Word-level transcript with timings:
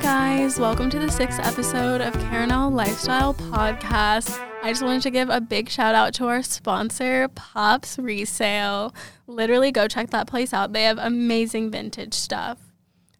guys, 0.00 0.60
welcome 0.60 0.88
to 0.88 0.98
the 0.98 1.10
sixth 1.10 1.40
episode 1.40 2.00
of 2.00 2.14
Caranel 2.14 2.70
Lifestyle 2.72 3.34
Podcast. 3.34 4.38
I 4.62 4.70
just 4.70 4.82
wanted 4.82 5.02
to 5.02 5.10
give 5.10 5.28
a 5.28 5.40
big 5.40 5.68
shout 5.68 5.96
out 5.96 6.14
to 6.14 6.26
our 6.26 6.40
sponsor, 6.42 7.26
Pops 7.28 7.98
Resale. 7.98 8.94
Literally, 9.26 9.72
go 9.72 9.88
check 9.88 10.10
that 10.10 10.28
place 10.28 10.54
out. 10.54 10.72
They 10.72 10.84
have 10.84 10.98
amazing 10.98 11.72
vintage 11.72 12.14
stuff. 12.14 12.58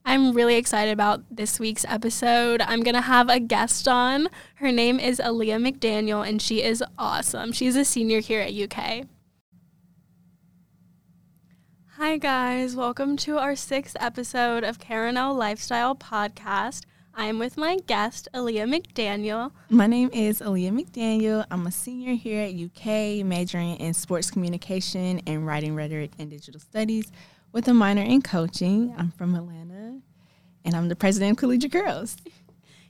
I'm 0.05 0.33
really 0.33 0.55
excited 0.55 0.93
about 0.93 1.25
this 1.31 1.59
week's 1.59 1.85
episode. 1.85 2.61
I'm 2.61 2.83
going 2.85 2.95
to 2.95 3.01
have 3.01 3.29
a 3.29 3.41
guest 3.41 3.89
on. 3.89 4.29
Her 4.57 4.71
name 4.71 5.01
is 5.01 5.19
Aaliyah 5.19 5.73
McDaniel, 5.73 6.27
and 6.27 6.41
she 6.41 6.63
is 6.63 6.85
awesome. 6.97 7.51
She's 7.51 7.75
a 7.75 7.85
senior 7.85 8.21
here 8.21 8.41
at 8.41 8.55
UK. 8.55 9.05
Hi, 11.99 12.17
guys. 12.17 12.77
Welcome 12.77 13.17
to 13.17 13.39
our 13.39 13.57
sixth 13.57 13.97
episode 13.99 14.63
of 14.63 14.79
Caranel 14.79 15.37
Lifestyle 15.37 15.97
Podcast. 15.97 16.85
I'm 17.13 17.41
with 17.41 17.57
my 17.57 17.79
guest, 17.89 18.29
Aaliyah 18.33 18.73
McDaniel. 18.73 19.51
My 19.69 19.89
name 19.89 20.09
is 20.13 20.41
Aaliyah 20.41 20.71
McDaniel. 20.71 21.45
I'm 21.51 21.67
a 21.67 21.73
senior 21.73 22.15
here 22.15 22.41
at 22.41 22.55
UK, 22.55 23.27
majoring 23.27 23.75
in 23.79 23.95
sports 23.95 24.31
communication 24.31 25.21
and 25.27 25.45
writing 25.45 25.75
rhetoric 25.75 26.13
and 26.21 26.31
digital 26.31 26.61
studies 26.61 27.11
with 27.51 27.67
a 27.67 27.75
minor 27.75 28.03
in 28.03 28.23
coaching. 28.23 28.95
I'm 28.97 29.11
from 29.11 29.35
Atlanta, 29.35 29.99
and 30.65 30.77
I'm 30.77 30.89
the 30.89 30.95
president 30.95 31.33
of 31.33 31.39
Collegiate 31.39 31.73
Curls. 31.73 32.17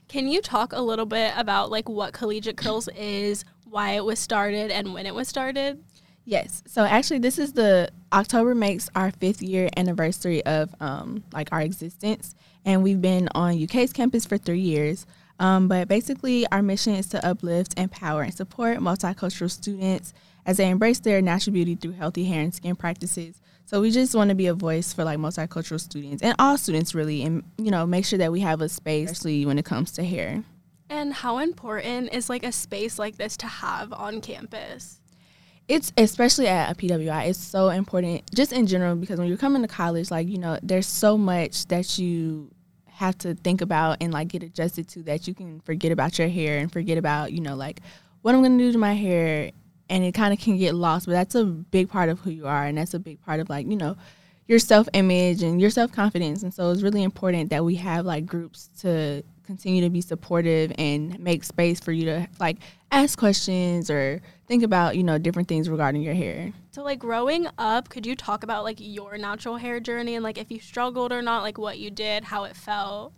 Can 0.07 0.27
you 0.27 0.39
talk 0.39 0.71
a 0.71 0.81
little 0.81 1.07
bit 1.07 1.33
about 1.35 1.71
like 1.71 1.89
what 1.89 2.13
Collegiate 2.13 2.57
Curls 2.57 2.87
is, 2.89 3.43
why 3.65 3.93
it 3.93 4.05
was 4.05 4.19
started, 4.19 4.69
and 4.69 4.93
when 4.93 5.07
it 5.07 5.15
was 5.15 5.27
started? 5.27 5.83
Yes. 6.25 6.61
So 6.67 6.83
actually, 6.83 7.19
this 7.19 7.39
is 7.39 7.53
the 7.53 7.89
October 8.11 8.55
makes 8.55 8.89
our 8.95 9.11
fifth 9.11 9.41
year 9.41 9.69
anniversary 9.77 10.43
of 10.45 10.73
um, 10.79 11.23
like 11.33 11.49
our 11.51 11.61
existence, 11.61 12.33
and 12.65 12.83
we've 12.83 13.01
been 13.01 13.29
on 13.35 13.61
UK's 13.63 13.93
campus 13.93 14.25
for 14.25 14.37
three 14.37 14.61
years. 14.61 15.05
Um, 15.39 15.67
but 15.67 15.87
basically, 15.87 16.45
our 16.51 16.61
mission 16.61 16.95
is 16.95 17.07
to 17.07 17.25
uplift, 17.25 17.79
empower, 17.79 18.23
and 18.23 18.33
support 18.33 18.79
multicultural 18.79 19.49
students 19.49 20.13
as 20.45 20.57
they 20.57 20.69
embrace 20.69 20.99
their 20.99 21.21
natural 21.21 21.53
beauty 21.53 21.75
through 21.75 21.93
healthy 21.93 22.25
hair 22.25 22.41
and 22.41 22.53
skin 22.53 22.75
practices. 22.75 23.39
So 23.65 23.81
we 23.81 23.91
just 23.91 24.15
want 24.15 24.29
to 24.29 24.35
be 24.35 24.47
a 24.47 24.53
voice 24.53 24.93
for 24.93 25.03
like 25.03 25.19
multicultural 25.19 25.79
students 25.79 26.23
and 26.23 26.35
all 26.39 26.57
students 26.57 26.95
really, 26.95 27.21
and 27.23 27.43
you 27.57 27.69
know, 27.69 27.85
make 27.85 28.03
sure 28.03 28.17
that 28.17 28.31
we 28.31 28.39
have 28.39 28.61
a 28.61 28.67
space, 28.67 29.11
especially 29.11 29.45
when 29.45 29.59
it 29.59 29.65
comes 29.65 29.91
to 29.93 30.03
hair. 30.03 30.43
And 30.89 31.13
how 31.13 31.37
important 31.37 32.11
is 32.13 32.29
like 32.29 32.43
a 32.43 32.51
space 32.51 32.97
like 32.97 33.17
this 33.17 33.37
to 33.37 33.47
have 33.47 33.93
on 33.93 34.21
campus? 34.21 34.98
It's 35.69 35.93
especially 35.97 36.47
at 36.47 36.71
a 36.71 36.75
PWI, 36.75 37.27
it's 37.27 37.39
so 37.39 37.69
important 37.69 38.29
just 38.33 38.51
in 38.51 38.65
general 38.65 38.95
because 38.95 39.19
when 39.19 39.27
you're 39.27 39.37
coming 39.37 39.61
to 39.61 39.67
college, 39.67 40.09
like, 40.09 40.27
you 40.27 40.39
know, 40.39 40.57
there's 40.63 40.87
so 40.87 41.15
much 41.15 41.67
that 41.67 41.99
you 41.99 42.49
have 42.87 43.15
to 43.19 43.35
think 43.35 43.61
about 43.61 43.97
and 44.01 44.11
like 44.11 44.29
get 44.29 44.41
adjusted 44.41 44.87
to 44.89 45.03
that 45.03 45.27
you 45.27 45.35
can 45.35 45.61
forget 45.61 45.91
about 45.91 46.17
your 46.17 46.27
hair 46.27 46.57
and 46.57 46.73
forget 46.73 46.97
about, 46.97 47.31
you 47.31 47.39
know, 47.39 47.55
like 47.55 47.81
what 48.23 48.33
I'm 48.33 48.41
gonna 48.41 48.57
do 48.57 48.71
to 48.71 48.79
my 48.79 48.93
hair 48.93 49.51
and 49.91 50.03
it 50.03 50.13
kind 50.13 50.33
of 50.33 50.39
can 50.39 50.57
get 50.57 50.73
lost, 50.73 51.05
but 51.05 51.11
that's 51.11 51.35
a 51.35 51.45
big 51.45 51.87
part 51.87 52.09
of 52.09 52.19
who 52.19 52.31
you 52.31 52.47
are 52.47 52.65
and 52.65 52.75
that's 52.75 52.95
a 52.95 52.99
big 52.99 53.21
part 53.21 53.39
of 53.39 53.47
like, 53.47 53.67
you 53.67 53.77
know, 53.77 53.95
your 54.47 54.59
self 54.59 54.89
image 54.93 55.43
and 55.43 55.61
your 55.61 55.69
self 55.69 55.91
confidence. 55.91 56.41
And 56.41 56.51
so 56.51 56.71
it's 56.71 56.81
really 56.81 57.03
important 57.03 57.51
that 57.51 57.63
we 57.63 57.75
have 57.75 58.07
like 58.07 58.25
groups 58.25 58.69
to 58.81 59.23
continue 59.49 59.81
to 59.81 59.89
be 59.89 59.99
supportive 59.99 60.71
and 60.77 61.19
make 61.19 61.43
space 61.43 61.79
for 61.79 61.91
you 61.91 62.05
to 62.05 62.27
like 62.39 62.57
ask 62.91 63.17
questions 63.17 63.89
or 63.89 64.21
think 64.45 64.61
about 64.61 64.95
you 64.95 65.01
know 65.01 65.17
different 65.17 65.47
things 65.47 65.67
regarding 65.67 66.03
your 66.03 66.13
hair. 66.13 66.53
So 66.69 66.83
like 66.83 66.99
growing 66.99 67.47
up 67.57 67.89
could 67.89 68.05
you 68.05 68.15
talk 68.15 68.43
about 68.43 68.63
like 68.63 68.77
your 68.79 69.17
natural 69.17 69.55
hair 69.55 69.79
journey 69.79 70.13
and 70.13 70.23
like 70.23 70.37
if 70.37 70.51
you 70.51 70.59
struggled 70.59 71.11
or 71.11 71.23
not 71.23 71.41
like 71.41 71.57
what 71.57 71.79
you 71.79 71.89
did 71.89 72.25
how 72.25 72.43
it 72.43 72.55
felt? 72.55 73.11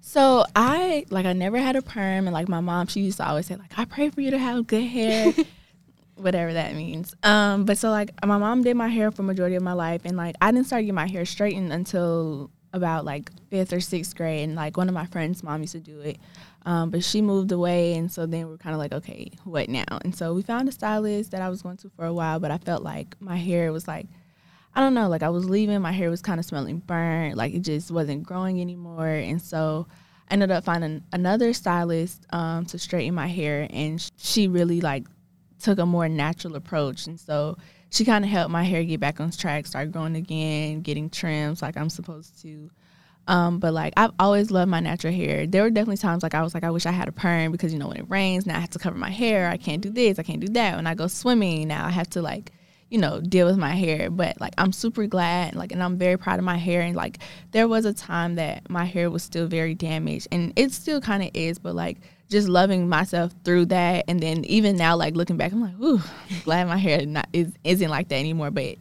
So 0.00 0.46
i 0.56 1.04
like 1.10 1.26
i 1.26 1.34
never 1.34 1.58
had 1.58 1.76
a 1.76 1.82
perm 1.82 2.26
and 2.26 2.32
like 2.32 2.48
my 2.48 2.60
mom 2.60 2.86
she 2.86 3.02
used 3.02 3.18
to 3.18 3.28
always 3.28 3.44
say 3.44 3.56
like 3.56 3.78
i 3.78 3.84
pray 3.84 4.08
for 4.08 4.22
you 4.22 4.30
to 4.30 4.38
have 4.38 4.66
good 4.66 4.84
hair. 4.84 5.34
Whatever 6.14 6.54
that 6.54 6.74
means. 6.74 7.14
Um 7.22 7.66
but 7.66 7.76
so 7.76 7.90
like 7.90 8.12
my 8.24 8.38
mom 8.38 8.62
did 8.62 8.78
my 8.78 8.88
hair 8.88 9.10
for 9.10 9.24
majority 9.24 9.56
of 9.56 9.62
my 9.62 9.74
life 9.74 10.06
and 10.06 10.16
like 10.16 10.36
i 10.40 10.50
didn't 10.50 10.68
start 10.68 10.84
getting 10.84 10.94
my 10.94 11.06
hair 11.06 11.26
straightened 11.26 11.70
until 11.70 12.50
about 12.72 13.04
like 13.04 13.30
fifth 13.48 13.72
or 13.72 13.80
sixth 13.80 14.16
grade, 14.16 14.44
and 14.44 14.54
like 14.54 14.76
one 14.76 14.88
of 14.88 14.94
my 14.94 15.06
friends' 15.06 15.42
mom 15.42 15.60
used 15.60 15.72
to 15.72 15.80
do 15.80 16.00
it, 16.00 16.18
um, 16.66 16.90
but 16.90 17.02
she 17.04 17.20
moved 17.22 17.52
away, 17.52 17.94
and 17.94 18.10
so 18.10 18.26
then 18.26 18.48
we're 18.48 18.56
kind 18.56 18.74
of 18.74 18.78
like, 18.78 18.92
okay, 18.92 19.30
what 19.44 19.68
now? 19.68 19.98
And 20.02 20.14
so 20.14 20.34
we 20.34 20.42
found 20.42 20.68
a 20.68 20.72
stylist 20.72 21.32
that 21.32 21.42
I 21.42 21.48
was 21.48 21.62
going 21.62 21.76
to 21.78 21.90
for 21.90 22.04
a 22.04 22.12
while, 22.12 22.40
but 22.40 22.50
I 22.50 22.58
felt 22.58 22.82
like 22.82 23.16
my 23.20 23.36
hair 23.36 23.72
was 23.72 23.88
like, 23.88 24.06
I 24.74 24.80
don't 24.80 24.94
know, 24.94 25.08
like 25.08 25.22
I 25.22 25.30
was 25.30 25.48
leaving, 25.48 25.80
my 25.80 25.92
hair 25.92 26.10
was 26.10 26.22
kind 26.22 26.38
of 26.38 26.46
smelling 26.46 26.78
burnt, 26.78 27.36
like 27.36 27.54
it 27.54 27.62
just 27.62 27.90
wasn't 27.90 28.22
growing 28.24 28.60
anymore, 28.60 29.08
and 29.08 29.40
so. 29.40 29.86
I 30.28 30.34
ended 30.34 30.52
up 30.52 30.62
finding 30.62 31.02
another 31.12 31.52
stylist 31.52 32.24
um, 32.30 32.64
to 32.66 32.78
straighten 32.78 33.16
my 33.16 33.26
hair, 33.26 33.66
and 33.68 34.00
she 34.16 34.46
really 34.46 34.80
like 34.80 35.08
took 35.58 35.80
a 35.80 35.86
more 35.86 36.08
natural 36.08 36.54
approach, 36.54 37.08
and 37.08 37.18
so 37.18 37.58
she 37.90 38.04
kind 38.04 38.24
of 38.24 38.30
helped 38.30 38.50
my 38.50 38.62
hair 38.62 38.84
get 38.84 39.00
back 39.00 39.20
on 39.20 39.30
track, 39.32 39.66
start 39.66 39.92
growing 39.92 40.16
again, 40.16 40.80
getting 40.80 41.10
trims 41.10 41.60
like 41.60 41.76
I'm 41.76 41.90
supposed 41.90 42.40
to. 42.42 42.70
Um, 43.26 43.58
but 43.58 43.72
like 43.72 43.92
I've 43.96 44.12
always 44.18 44.50
loved 44.50 44.70
my 44.70 44.80
natural 44.80 45.12
hair. 45.12 45.46
There 45.46 45.62
were 45.62 45.70
definitely 45.70 45.98
times 45.98 46.22
like 46.22 46.34
I 46.34 46.42
was 46.42 46.54
like 46.54 46.64
I 46.64 46.70
wish 46.70 46.86
I 46.86 46.90
had 46.92 47.08
a 47.08 47.12
perm 47.12 47.52
because 47.52 47.72
you 47.72 47.78
know 47.78 47.88
when 47.88 47.98
it 47.98 48.08
rains 48.08 48.46
now 48.46 48.56
I 48.56 48.60
have 48.60 48.70
to 48.70 48.78
cover 48.78 48.96
my 48.96 49.10
hair. 49.10 49.48
I 49.48 49.56
can't 49.56 49.82
do 49.82 49.90
this. 49.90 50.18
I 50.18 50.22
can't 50.22 50.40
do 50.40 50.48
that. 50.54 50.76
When 50.76 50.86
I 50.86 50.94
go 50.94 51.06
swimming 51.06 51.68
now 51.68 51.86
I 51.86 51.90
have 51.90 52.10
to 52.10 52.22
like 52.22 52.52
you 52.88 52.98
know 52.98 53.20
deal 53.20 53.46
with 53.46 53.58
my 53.58 53.70
hair. 53.70 54.10
But 54.10 54.40
like 54.40 54.54
I'm 54.58 54.72
super 54.72 55.06
glad 55.06 55.54
like 55.54 55.70
and 55.72 55.82
I'm 55.82 55.98
very 55.98 56.16
proud 56.16 56.38
of 56.38 56.44
my 56.44 56.56
hair. 56.56 56.80
And 56.80 56.96
like 56.96 57.18
there 57.50 57.68
was 57.68 57.84
a 57.84 57.92
time 57.92 58.36
that 58.36 58.68
my 58.70 58.84
hair 58.84 59.10
was 59.10 59.22
still 59.22 59.46
very 59.46 59.74
damaged 59.74 60.28
and 60.32 60.52
it 60.56 60.72
still 60.72 61.00
kind 61.00 61.22
of 61.22 61.30
is. 61.34 61.58
But 61.58 61.74
like 61.74 61.98
just 62.30 62.48
loving 62.48 62.88
myself 62.88 63.34
through 63.44 63.66
that. 63.66 64.04
And 64.08 64.20
then 64.20 64.44
even 64.44 64.76
now, 64.76 64.96
like 64.96 65.16
looking 65.16 65.36
back, 65.36 65.52
I'm 65.52 65.60
like, 65.60 65.78
ooh, 65.80 66.00
glad 66.44 66.68
my 66.68 66.76
hair 66.76 67.04
not 67.04 67.28
is 67.32 67.52
isn't 67.64 67.90
like 67.90 68.08
that 68.08 68.16
anymore. 68.16 68.50
But 68.50 68.76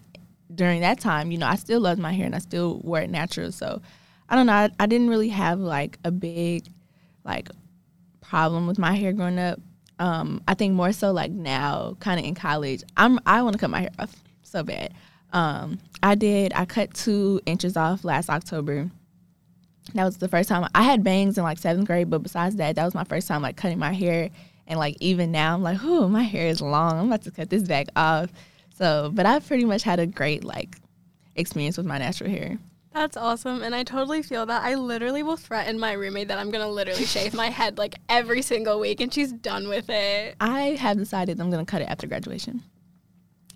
during 0.54 0.82
that 0.82 1.00
time, 1.00 1.32
you 1.32 1.38
know, 1.38 1.48
I 1.48 1.56
still 1.56 1.82
loved 1.82 2.00
my 2.00 2.14
hair 2.14 2.26
and 2.26 2.36
I 2.36 2.40
still 2.40 2.80
wore 2.84 3.00
it 3.02 3.10
natural. 3.10 3.52
So 3.52 3.82
I 4.30 4.36
don't 4.36 4.46
know. 4.46 4.54
I, 4.54 4.70
I 4.80 4.86
didn't 4.86 5.10
really 5.10 5.30
have 5.30 5.60
like 5.60 5.98
a 6.04 6.12
big 6.12 6.68
like 7.26 7.50
problem 8.22 8.68
with 8.68 8.78
my 8.80 8.94
hair 8.94 9.12
growing 9.12 9.40
up. 9.40 9.60
Um, 9.98 10.42
I 10.48 10.54
think 10.54 10.76
more 10.76 10.94
so 10.94 11.12
like 11.12 11.32
now, 11.32 11.98
kind 12.00 12.20
of 12.20 12.26
in 12.26 12.36
college, 12.36 12.84
I'm 12.96 13.20
I 13.26 13.42
want 13.42 13.54
to 13.54 13.60
cut 13.60 13.72
my 13.72 13.82
hair 13.82 13.92
off 13.98 14.16
so 14.44 14.64
bad. 14.64 14.94
Um, 15.34 15.80
I 16.02 16.16
did. 16.16 16.54
I 16.56 16.66
cut 16.66 16.94
two 16.94 17.42
inches 17.46 17.76
off 17.76 18.04
last 18.04 18.30
October 18.30 18.90
that 19.94 20.06
was 20.06 20.18
the 20.18 20.28
first 20.28 20.50
time 20.50 20.68
I 20.76 20.84
had 20.84 21.04
bangs 21.04 21.38
in 21.38 21.44
like 21.44 21.58
seventh 21.58 21.88
grade, 21.88 22.10
but 22.10 22.24
besides 22.24 22.56
that, 22.58 22.76
that 22.76 22.86
was 22.86 22.94
my 22.94 23.04
first 23.04 23.28
time 23.28 23.42
like 23.42 23.58
cutting 23.58 23.80
my 23.80 23.94
hair. 23.94 24.30
And 24.68 24.78
like 24.78 24.98
even 25.00 25.32
now, 25.32 25.56
I'm 25.56 25.64
like, 25.64 25.80
oh, 25.84 26.08
my 26.08 26.22
hair 26.22 26.48
is 26.48 26.62
long. 26.62 27.00
I'm 27.00 27.08
about 27.08 27.24
to 27.24 27.32
cut 27.32 27.50
this 27.50 27.64
back 27.64 27.88
off. 27.96 28.32
So, 28.76 29.12
but 29.14 29.26
I've 29.26 29.46
pretty 29.48 29.66
much 29.66 29.84
had 29.84 30.00
a 30.00 30.06
great 30.06 30.44
like 30.44 30.78
experience 31.36 31.78
with 31.78 31.86
my 31.86 31.98
natural 31.98 32.30
hair. 32.30 32.60
That's 32.94 33.18
awesome. 33.18 33.62
And 33.62 33.76
I 33.76 33.84
totally 33.84 34.24
feel 34.24 34.46
that. 34.48 34.64
I 34.64 34.76
literally 34.76 35.24
will 35.24 35.38
threaten 35.38 35.80
my 35.80 35.94
roommate 35.94 36.28
that 36.30 36.40
I'm 36.40 36.50
going 36.50 36.66
to 36.66 36.72
literally 36.72 37.06
shave 37.06 37.34
my 37.34 37.50
head 37.50 37.78
like 37.78 37.96
every 38.10 38.42
single 38.42 38.80
week 38.80 39.00
and 39.00 39.14
she's 39.14 39.32
done 39.32 39.68
with 39.70 39.90
it. 39.90 40.36
I 40.40 40.78
have 40.80 40.98
decided 40.98 41.40
I'm 41.40 41.52
going 41.52 41.66
to 41.66 41.70
cut 41.70 41.82
it 41.82 41.90
after 41.90 42.08
graduation. 42.08 42.64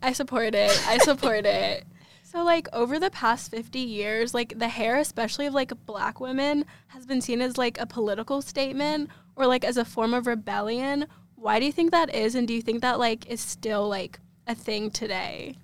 I 0.02 0.14
support 0.14 0.54
it. 0.54 0.72
I 0.88 0.98
support 1.00 1.46
it. 1.46 1.86
So 2.34 2.44
like 2.44 2.68
over 2.74 3.00
the 3.00 3.12
past 3.12 3.52
50 3.52 3.78
years, 3.78 4.34
like 4.34 4.58
the 4.58 4.68
hair 4.68 4.98
especially 4.98 5.46
of 5.46 5.54
like 5.54 5.72
black 5.86 6.20
women 6.20 6.66
has 6.88 7.06
been 7.06 7.22
seen 7.22 7.42
as 7.42 7.60
like 7.60 7.80
a 7.80 7.86
political 7.86 8.42
statement 8.42 9.12
or 9.36 9.46
like 9.46 9.64
as 9.64 9.78
a 9.78 9.86
form 9.86 10.16
of 10.16 10.26
rebellion. 10.26 11.06
Why 11.36 11.60
do 11.60 11.68
you 11.68 11.72
think 11.72 11.92
that 11.92 12.14
is 12.14 12.34
and 12.34 12.48
do 12.48 12.56
you 12.56 12.64
think 12.64 12.82
that 12.82 12.98
like 12.98 13.28
is 13.28 13.40
still 13.40 13.88
like 13.88 14.20
a 14.48 14.56
thing 14.56 14.90
today? 14.90 15.58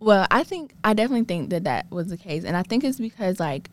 Well, 0.00 0.26
I 0.32 0.42
think 0.42 0.74
I 0.82 0.92
definitely 0.92 1.26
think 1.26 1.50
that 1.50 1.62
that 1.62 1.88
was 1.88 2.08
the 2.08 2.16
case 2.16 2.42
and 2.42 2.56
I 2.56 2.64
think 2.64 2.82
it's 2.82 2.98
because 2.98 3.38
like 3.38 3.70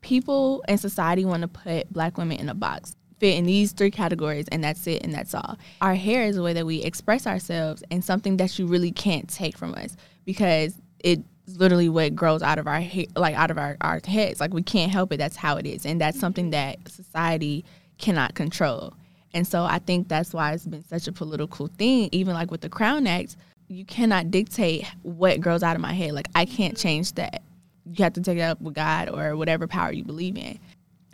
people 0.00 0.64
in 0.66 0.78
society 0.78 1.26
want 1.26 1.42
to 1.42 1.48
put 1.48 1.92
black 1.92 2.16
women 2.16 2.38
in 2.38 2.48
a 2.48 2.54
box 2.54 2.96
fit 3.20 3.36
in 3.36 3.44
these 3.44 3.72
three 3.72 3.90
categories 3.90 4.46
and 4.50 4.64
that's 4.64 4.86
it 4.86 5.02
and 5.02 5.12
that's 5.12 5.34
all. 5.34 5.58
Our 5.82 5.94
hair 5.94 6.22
is 6.22 6.38
a 6.38 6.42
way 6.42 6.54
that 6.54 6.64
we 6.64 6.78
express 6.78 7.26
ourselves 7.26 7.82
and 7.90 8.02
something 8.02 8.38
that 8.38 8.58
you 8.58 8.66
really 8.66 8.92
can't 8.92 9.28
take 9.28 9.58
from 9.58 9.74
us 9.74 9.94
because 10.24 10.74
it's 11.00 11.22
literally 11.56 11.88
what 11.88 12.14
grows 12.14 12.42
out 12.42 12.58
of 12.58 12.66
our 12.66 12.82
like 13.16 13.34
out 13.34 13.50
of 13.50 13.58
our, 13.58 13.76
our 13.80 14.00
heads. 14.06 14.40
Like 14.40 14.52
we 14.52 14.62
can't 14.62 14.92
help 14.92 15.12
it. 15.12 15.16
That's 15.16 15.36
how 15.36 15.56
it 15.56 15.66
is. 15.66 15.86
And 15.86 16.00
that's 16.00 16.16
mm-hmm. 16.16 16.20
something 16.20 16.50
that 16.50 16.76
society 16.88 17.64
cannot 17.98 18.34
control. 18.34 18.94
And 19.34 19.46
so 19.46 19.64
i 19.64 19.78
think 19.78 20.08
that's 20.08 20.32
why 20.32 20.52
it's 20.52 20.64
been 20.66 20.84
such 20.84 21.06
a 21.06 21.12
political 21.12 21.66
thing 21.66 22.08
even 22.12 22.34
like 22.34 22.50
with 22.50 22.62
the 22.62 22.68
crown 22.70 23.06
act 23.06 23.36
you 23.68 23.84
cannot 23.84 24.30
dictate 24.30 24.86
what 25.02 25.38
grows 25.40 25.62
out 25.62 25.76
of 25.76 25.82
my 25.82 25.92
head. 25.92 26.12
Like 26.12 26.28
i 26.34 26.44
can't 26.44 26.74
mm-hmm. 26.74 26.82
change 26.82 27.12
that. 27.14 27.42
You 27.84 28.04
have 28.04 28.14
to 28.14 28.22
take 28.22 28.38
it 28.38 28.42
up 28.42 28.60
with 28.60 28.74
god 28.74 29.08
or 29.10 29.36
whatever 29.36 29.66
power 29.66 29.92
you 29.92 30.04
believe 30.04 30.36
in. 30.36 30.58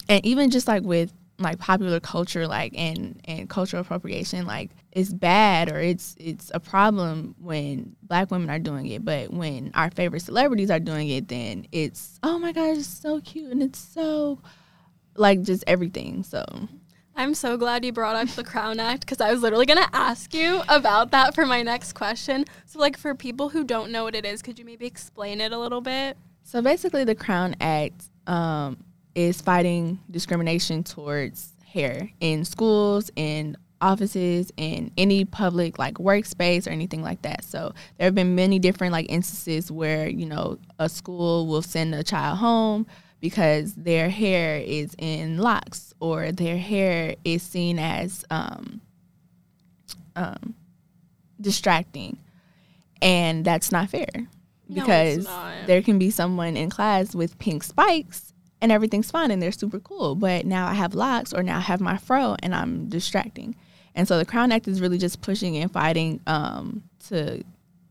And 0.09 0.25
even 0.25 0.51
just 0.51 0.69
like 0.69 0.83
with 0.83 1.13
like 1.39 1.59
popular 1.59 1.99
culture 1.99 2.47
like 2.47 2.73
and 2.77 3.21
and 3.25 3.51
cultural 3.51 3.81
appropriation 3.81 4.47
like 4.47 4.71
it's 4.93 5.13
bad 5.13 5.69
or 5.71 5.81
it's 5.81 6.15
it's 6.19 6.53
a 6.55 6.61
problem 6.61 7.35
when 7.41 7.97
black 8.03 8.31
women 8.31 8.49
are 8.49 8.61
doing 8.61 8.87
it 8.87 9.05
but 9.05 9.33
when 9.33 9.73
our 9.75 9.91
favorite 9.91 10.21
celebrities 10.21 10.71
are 10.71 10.79
doing 10.79 11.09
it 11.09 11.27
then 11.27 11.67
it's 11.73 12.21
oh 12.23 12.39
my 12.39 12.53
gosh 12.53 12.79
it's 12.79 12.87
so 12.87 13.21
cute 13.21 13.51
and 13.51 13.65
it's 13.65 13.81
so 13.81 14.39
like 15.17 15.43
just 15.43 15.65
everything. 15.67 16.23
So 16.23 16.45
I'm 17.17 17.35
so 17.35 17.57
glad 17.57 17.85
you 17.85 17.93
brought 17.93 18.17
up 18.17 18.29
the 18.35 18.45
Crown 18.45 18.81
Act 18.81 19.01
because 19.01 19.21
I 19.21 19.31
was 19.33 19.43
literally 19.43 19.67
going 19.67 19.83
to 19.83 19.97
ask 19.97 20.35
you 20.35 20.63
about 20.69 21.11
that 21.13 21.35
for 21.35 21.47
my 21.47 21.63
next 21.63 21.93
question. 21.93 22.45
So, 22.67 22.79
like, 22.79 22.97
for 22.97 23.15
people 23.15 23.49
who 23.49 23.65
don't 23.65 23.91
know 23.91 24.05
what 24.05 24.15
it 24.15 24.25
is, 24.25 24.43
could 24.43 24.59
you 24.59 24.65
maybe 24.65 24.87
explain 24.87 25.41
it 25.41 25.53
a 25.53 25.59
little 25.59 25.81
bit? 25.81 26.17
So 26.43 26.61
basically, 26.61 27.05
the 27.05 27.15
Crown 27.15 27.55
Act 27.61 28.05
um, 28.27 28.79
is 29.14 29.40
fighting 29.40 29.99
discrimination 30.11 30.82
towards 30.82 31.52
hair 31.66 32.11
in 32.20 32.44
schools, 32.44 33.11
in 33.16 33.56
offices, 33.81 34.52
in 34.56 34.90
any 34.96 35.25
public 35.25 35.78
like 35.78 35.94
workspace 35.94 36.66
or 36.66 36.70
anything 36.70 37.02
like 37.02 37.22
that. 37.22 37.44
So 37.44 37.75
there 37.99 38.06
have 38.06 38.14
been 38.14 38.34
many 38.34 38.58
different 38.58 38.93
like 38.93 39.06
instances 39.11 39.70
where 39.70 40.08
you 40.08 40.26
know 40.26 40.58
a 40.78 40.88
school 40.88 41.46
will 41.46 41.62
send 41.62 41.94
a 41.94 42.02
child 42.02 42.38
home 42.38 42.87
because 43.20 43.75
their 43.75 44.11
hair 44.11 44.58
is 44.58 44.94
in 44.99 45.38
locks 45.38 45.94
or 46.00 46.31
their 46.32 46.58
hair 46.58 47.14
is 47.25 47.43
seen 47.43 47.78
as 47.78 48.25
um, 48.31 48.81
um, 50.16 50.55
distracting, 51.40 52.19
and 53.00 53.44
that's 53.44 53.72
not 53.72 53.88
fair 53.88 54.06
No, 54.14 54.26
because 54.69 55.25
not. 55.25 55.66
there 55.66 55.81
can 55.82 55.99
be 55.99 56.11
someone 56.11 56.56
in 56.56 56.69
class 56.69 57.14
with 57.14 57.38
pink 57.38 57.64
spikes 57.64 58.34
and 58.64 58.72
everything's 58.72 59.11
fine 59.11 59.31
and 59.31 59.43
they're 59.43 59.52
super 59.52 59.78
cool. 59.78 60.14
But 60.14 60.46
now 60.46 60.66
I 60.66 60.72
have 60.72 60.94
locks 60.94 61.34
or 61.34 61.43
now 61.43 61.58
I 61.58 61.61
have 61.61 61.82
my 61.82 61.99
fro 61.99 62.34
and 62.43 62.55
I'm 62.55 62.88
distracting. 62.88 63.55
And 63.94 64.08
so 64.08 64.16
the 64.16 64.25
Crown 64.25 64.52
Act 64.52 64.66
is 64.66 64.81
really 64.81 64.96
just 64.96 65.20
pushing 65.20 65.58
and 65.58 65.70
fighting 65.70 66.20
um, 66.26 66.82
to 67.08 67.44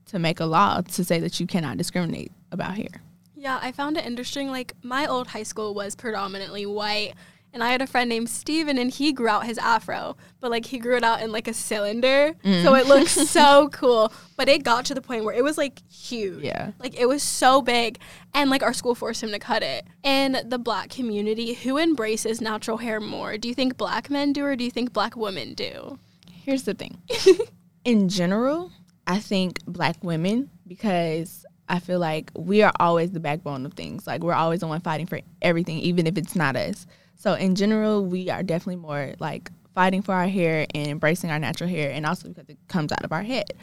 to 0.08 0.20
make 0.20 0.40
a 0.40 0.46
law 0.46 0.82
to 0.82 1.04
say 1.04 1.20
that 1.20 1.40
you 1.40 1.46
cannot 1.46 1.78
discriminate 1.78 2.32
about 2.52 2.76
hair. 2.76 3.04
Yeah, 3.36 3.60
I 3.62 3.72
found 3.72 3.98
it 3.98 4.06
interesting. 4.06 4.50
Like, 4.50 4.74
my 4.84 5.06
old 5.06 5.28
high 5.28 5.44
school 5.44 5.74
was 5.74 5.96
predominantly 5.96 6.66
white, 6.66 7.14
and 7.54 7.64
I 7.64 7.72
had 7.72 7.82
a 7.82 7.88
friend 7.88 8.10
named 8.10 8.30
Steven, 8.30 8.78
and 8.78 8.90
he 8.90 9.14
grew 9.14 9.28
out 9.28 9.46
his 9.46 9.58
afro, 9.60 10.18
but 10.40 10.50
like 10.50 10.66
he 10.66 10.80
grew 10.80 10.98
it 10.98 11.04
out 11.04 11.22
in 11.22 11.32
like 11.32 11.48
a 11.48 11.54
cylinder. 11.54 12.34
Mm. 12.44 12.64
So 12.64 12.76
it 12.76 12.88
looks 12.88 13.12
so 13.30 13.70
cool. 13.70 14.12
But 14.36 14.50
it 14.50 14.64
got 14.64 14.86
to 14.86 14.96
the 14.96 15.02
point 15.02 15.24
where 15.24 15.36
it 15.36 15.44
was 15.44 15.58
like 15.58 15.82
huge. 15.92 16.44
Yeah. 16.44 16.72
Like 16.80 17.00
it 17.00 17.08
was 17.08 17.22
so 17.22 17.62
big. 17.62 18.00
And 18.34 18.50
like 18.50 18.64
our 18.64 18.74
school 18.74 18.96
forced 18.96 19.22
him 19.22 19.32
to 19.32 19.40
cut 19.40 19.62
it. 19.62 19.86
In 20.04 20.38
the 20.46 20.58
black 20.58 20.90
community, 20.90 21.54
who 21.54 21.78
embraces 21.78 22.42
natural 22.42 22.78
hair 22.78 23.00
more? 23.00 23.38
Do 23.38 23.48
you 23.48 23.54
think 23.54 23.78
black 23.78 24.10
men 24.10 24.34
do 24.34 24.44
or 24.44 24.56
do 24.56 24.64
you 24.64 24.72
think 24.72 24.92
black 24.92 25.16
women 25.16 25.54
do? 25.54 26.00
Here's 26.32 26.64
the 26.64 26.74
thing. 26.74 26.98
In 27.86 28.10
general, 28.10 28.72
I 29.06 29.20
think 29.20 29.64
black 29.66 29.98
women 30.04 30.50
because 30.68 31.46
I 31.70 31.80
feel 31.80 32.00
like 32.00 32.32
we 32.36 32.62
are 32.62 32.74
always 32.80 33.12
the 33.12 33.20
backbone 33.20 33.66
of 33.66 33.74
things. 33.74 34.08
Like 34.08 34.22
we're 34.22 34.34
always 34.34 34.62
the 34.62 34.68
one 34.68 34.82
fighting 34.82 35.06
for 35.06 35.20
everything, 35.42 35.80
even 35.80 36.08
if 36.08 36.18
it's 36.18 36.36
not 36.36 36.56
us. 36.56 36.86
So 37.16 37.34
in 37.34 37.56
general, 37.56 38.06
we 38.06 38.30
are 38.30 38.44
definitely 38.44 38.78
more 38.78 39.14
like 39.20 39.52
fighting 39.74 40.02
for 40.02 40.14
our 40.14 40.28
hair 40.28 40.66
and 40.74 40.88
embracing 40.88 41.32
our 41.32 41.40
natural 41.40 41.70
hair, 41.70 41.92
and 41.92 42.06
also 42.06 42.30
because 42.30 42.50
it 42.50 42.58
comes 42.68 42.92
out 42.92 43.04
of 43.04 43.12
our 43.12 43.24
head. 43.24 43.54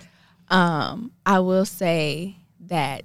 Um, 0.48 1.12
I 1.24 1.40
will 1.40 1.64
say 1.64 2.36
that 2.66 3.04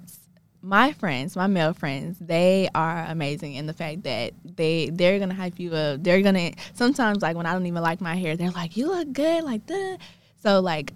my 0.62 0.92
friends, 0.92 1.36
my 1.36 1.46
male 1.46 1.72
friends, 1.72 2.18
they 2.18 2.68
are 2.74 3.04
amazing 3.08 3.54
in 3.54 3.66
the 3.66 3.72
fact 3.72 4.02
that 4.02 4.32
they 4.44 4.90
they're 4.90 5.18
gonna 5.18 5.34
hype 5.34 5.60
you 5.60 5.72
up. 5.74 6.02
They're 6.02 6.22
gonna 6.22 6.52
sometimes 6.74 7.22
like 7.22 7.36
when 7.36 7.46
I 7.46 7.52
don't 7.52 7.66
even 7.66 7.82
like 7.82 8.00
my 8.00 8.16
hair, 8.16 8.36
they're 8.36 8.50
like, 8.50 8.76
"You 8.76 8.88
look 8.88 9.12
good," 9.12 9.44
like 9.44 9.66
that. 9.66 9.98
So 10.42 10.60
like, 10.60 10.92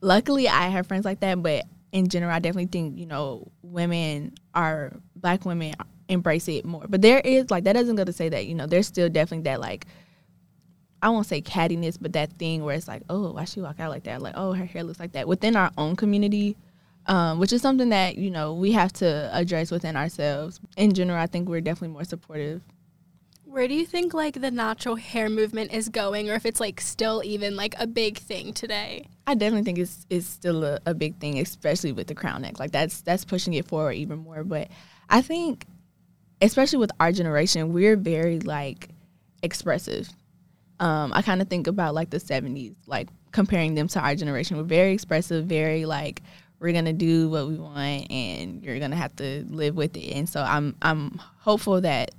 luckily 0.00 0.48
I 0.48 0.68
have 0.68 0.86
friends 0.86 1.04
like 1.04 1.20
that, 1.20 1.42
but 1.42 1.64
in 1.92 2.08
general, 2.08 2.32
I 2.32 2.38
definitely 2.38 2.66
think 2.66 2.98
you 2.98 3.06
know 3.06 3.50
women 3.62 4.34
are 4.54 4.92
black 5.14 5.44
women 5.44 5.74
embrace 6.08 6.48
it 6.48 6.64
more. 6.64 6.84
But 6.88 7.02
there 7.02 7.20
is 7.20 7.50
like 7.50 7.64
that 7.64 7.74
doesn't 7.74 7.96
go 7.96 8.04
to 8.04 8.12
say 8.12 8.28
that 8.28 8.46
you 8.46 8.54
know 8.54 8.66
there's 8.66 8.86
still 8.86 9.08
definitely 9.08 9.44
that 9.44 9.60
like 9.60 9.86
I 11.02 11.10
won't 11.10 11.26
say 11.26 11.42
cattiness, 11.42 11.98
but 12.00 12.14
that 12.14 12.32
thing 12.32 12.64
where 12.64 12.74
it's 12.74 12.88
like, 12.88 13.02
oh, 13.10 13.32
why 13.32 13.44
she 13.44 13.60
walk 13.60 13.78
out 13.78 13.90
like 13.90 14.04
that? 14.04 14.22
Like, 14.22 14.34
oh, 14.36 14.52
her 14.52 14.64
hair 14.64 14.82
looks 14.82 14.98
like 14.98 15.12
that 15.12 15.28
within 15.28 15.54
our 15.54 15.70
own 15.76 15.94
community, 15.94 16.56
um, 17.06 17.38
which 17.38 17.52
is 17.52 17.62
something 17.62 17.90
that 17.90 18.16
you 18.16 18.30
know 18.30 18.54
we 18.54 18.72
have 18.72 18.92
to 18.94 19.30
address 19.32 19.70
within 19.70 19.96
ourselves. 19.96 20.60
In 20.76 20.94
general, 20.94 21.18
I 21.18 21.26
think 21.26 21.48
we're 21.48 21.60
definitely 21.60 21.94
more 21.94 22.04
supportive. 22.04 22.62
Where 23.44 23.68
do 23.68 23.74
you 23.74 23.86
think 23.86 24.12
like 24.12 24.40
the 24.40 24.50
natural 24.50 24.96
hair 24.96 25.30
movement 25.30 25.72
is 25.72 25.88
going 25.88 26.28
or 26.28 26.34
if 26.34 26.44
it's 26.44 26.60
like 26.60 26.80
still 26.80 27.22
even 27.24 27.56
like 27.56 27.74
a 27.78 27.86
big 27.86 28.18
thing 28.18 28.52
today? 28.52 29.06
I 29.26 29.34
definitely 29.34 29.64
think 29.64 29.78
it's 29.78 30.06
it's 30.10 30.26
still 30.26 30.64
a, 30.64 30.80
a 30.84 30.94
big 30.94 31.18
thing, 31.18 31.38
especially 31.38 31.92
with 31.92 32.08
the 32.08 32.14
Crown 32.14 32.44
Act. 32.44 32.58
Like 32.58 32.72
that's 32.72 33.02
that's 33.02 33.24
pushing 33.24 33.54
it 33.54 33.66
forward 33.66 33.92
even 33.92 34.18
more. 34.18 34.44
But 34.44 34.68
I 35.08 35.22
think, 35.22 35.66
especially 36.40 36.78
with 36.78 36.92
our 37.00 37.12
generation, 37.12 37.72
we're 37.72 37.96
very 37.96 38.40
like 38.40 38.90
expressive. 39.42 40.08
Um, 40.78 41.12
I 41.14 41.22
kind 41.22 41.40
of 41.40 41.48
think 41.48 41.66
about 41.66 41.94
like 41.94 42.10
the 42.10 42.18
'70s, 42.18 42.74
like 42.86 43.08
comparing 43.32 43.74
them 43.74 43.88
to 43.88 44.00
our 44.00 44.14
generation. 44.14 44.56
We're 44.56 44.64
very 44.64 44.92
expressive, 44.92 45.46
very 45.46 45.86
like 45.86 46.22
we're 46.58 46.72
gonna 46.72 46.92
do 46.92 47.28
what 47.28 47.48
we 47.48 47.56
want, 47.56 48.10
and 48.10 48.62
you're 48.62 48.78
gonna 48.78 48.96
have 48.96 49.14
to 49.16 49.44
live 49.48 49.76
with 49.76 49.96
it. 49.96 50.12
And 50.12 50.28
so 50.28 50.42
I'm 50.42 50.76
I'm 50.82 51.20
hopeful 51.38 51.80
that 51.80 52.10